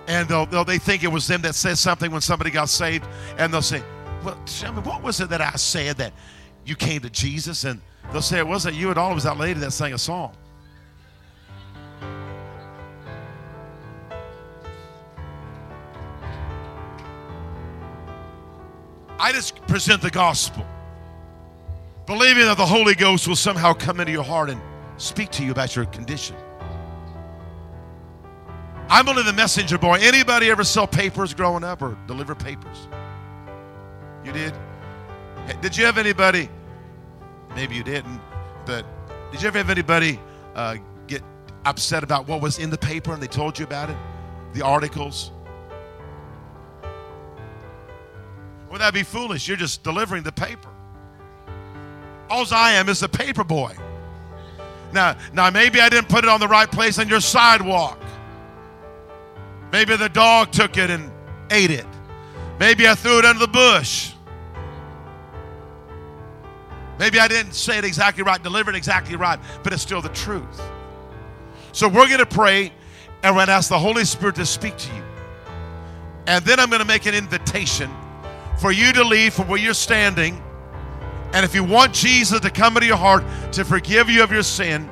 [0.06, 3.04] and they'll, they'll, they think it was them that said something when somebody got saved
[3.36, 3.82] and they'll say,
[4.22, 6.12] well, tell me, what was it that I said that
[6.64, 7.64] you came to Jesus?
[7.64, 7.80] And
[8.12, 9.10] they'll say, it wasn't you at all.
[9.10, 10.32] It was that lady that sang a song.
[19.18, 20.64] I just present the gospel,
[22.12, 24.60] believing that the Holy Ghost will somehow come into your heart and
[24.98, 26.36] speak to you about your condition.
[28.90, 29.98] I'm only the messenger boy.
[29.98, 32.86] Anybody ever sell papers growing up or deliver papers?
[34.26, 34.52] You did?
[35.62, 36.50] Did you have anybody?
[37.56, 38.20] Maybe you didn't,
[38.66, 38.84] but
[39.30, 40.20] did you ever have anybody
[40.54, 41.22] uh, get
[41.64, 43.96] upset about what was in the paper and they told you about it?
[44.52, 45.32] The articles?
[48.70, 49.48] Would that be foolish?
[49.48, 50.71] You're just delivering the paper.
[52.32, 53.76] All I am is a paper boy.
[54.90, 58.02] Now, now maybe I didn't put it on the right place on your sidewalk.
[59.70, 61.12] Maybe the dog took it and
[61.50, 61.84] ate it.
[62.58, 64.14] Maybe I threw it under the bush.
[66.98, 70.08] Maybe I didn't say it exactly right, deliver it exactly right, but it's still the
[70.08, 70.62] truth.
[71.72, 72.72] So we're going to pray
[73.22, 75.02] and we're going to ask the Holy Spirit to speak to you.
[76.26, 77.90] And then I'm going to make an invitation
[78.58, 80.42] for you to leave from where you're standing.
[81.32, 84.42] And if you want Jesus to come into your heart to forgive you of your
[84.42, 84.88] sin,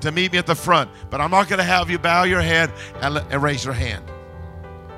[0.00, 0.90] to meet me at the front.
[1.10, 4.04] But I'm not going to have you bow your head and, and raise your hand.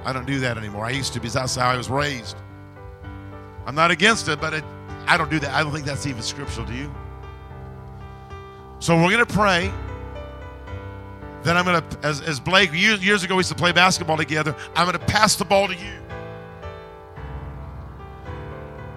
[0.04, 0.84] I don't do that anymore.
[0.84, 2.36] I used to because that's how I was raised.
[3.66, 4.64] I'm not against it, but it,
[5.06, 5.54] I don't do that.
[5.54, 6.66] I don't think that's even scriptural.
[6.66, 6.92] Do you?
[8.80, 9.72] So we're going to pray.
[11.44, 14.16] Then I'm going to, as, as Blake, years, years ago, we used to play basketball
[14.16, 14.56] together.
[14.74, 16.01] I'm going to pass the ball to you.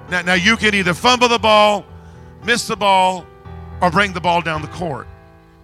[0.09, 1.85] Now, now you can either fumble the ball,
[2.43, 3.25] miss the ball,
[3.81, 5.07] or bring the ball down the court.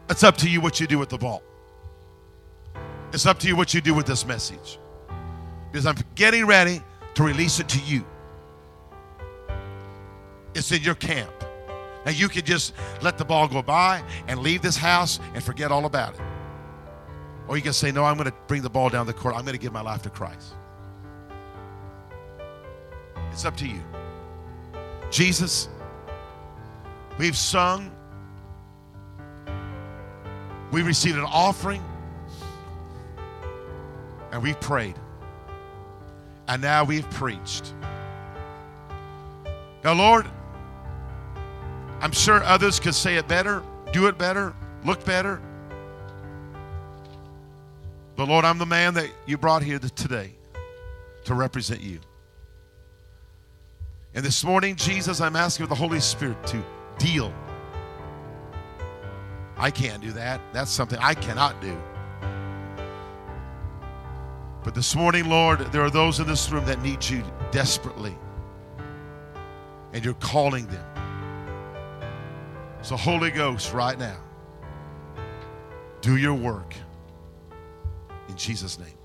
[0.09, 1.43] It's up to you what you do with the ball.
[3.13, 4.79] It's up to you what you do with this message.
[5.71, 6.81] Because I'm getting ready
[7.15, 8.05] to release it to you.
[10.53, 11.31] It's in your camp.
[12.05, 15.71] Now you can just let the ball go by and leave this house and forget
[15.71, 16.21] all about it.
[17.47, 19.35] Or you can say, No, I'm going to bring the ball down the court.
[19.35, 20.55] I'm going to give my life to Christ.
[23.31, 23.81] It's up to you.
[25.11, 25.67] Jesus,
[27.17, 27.91] we've sung,
[30.71, 31.83] we received an offering,
[34.31, 34.95] and we've prayed.
[36.47, 37.73] And now we've preached.
[39.83, 40.25] Now, Lord,
[41.99, 44.53] I'm sure others could say it better, do it better,
[44.85, 45.41] look better.
[48.15, 50.35] But Lord, I'm the man that you brought here today
[51.25, 51.99] to represent you.
[54.13, 56.61] And this morning, Jesus, I'm asking of the Holy Spirit to
[56.97, 57.33] deal.
[59.55, 60.41] I can't do that.
[60.51, 61.77] That's something I cannot do.
[64.63, 68.15] But this morning, Lord, there are those in this room that need you desperately.
[69.93, 70.85] And you're calling them.
[72.81, 74.17] So, Holy Ghost, right now,
[76.01, 76.75] do your work
[78.27, 78.97] in Jesus' name.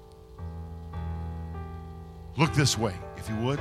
[2.36, 3.60] Look this way, if you would.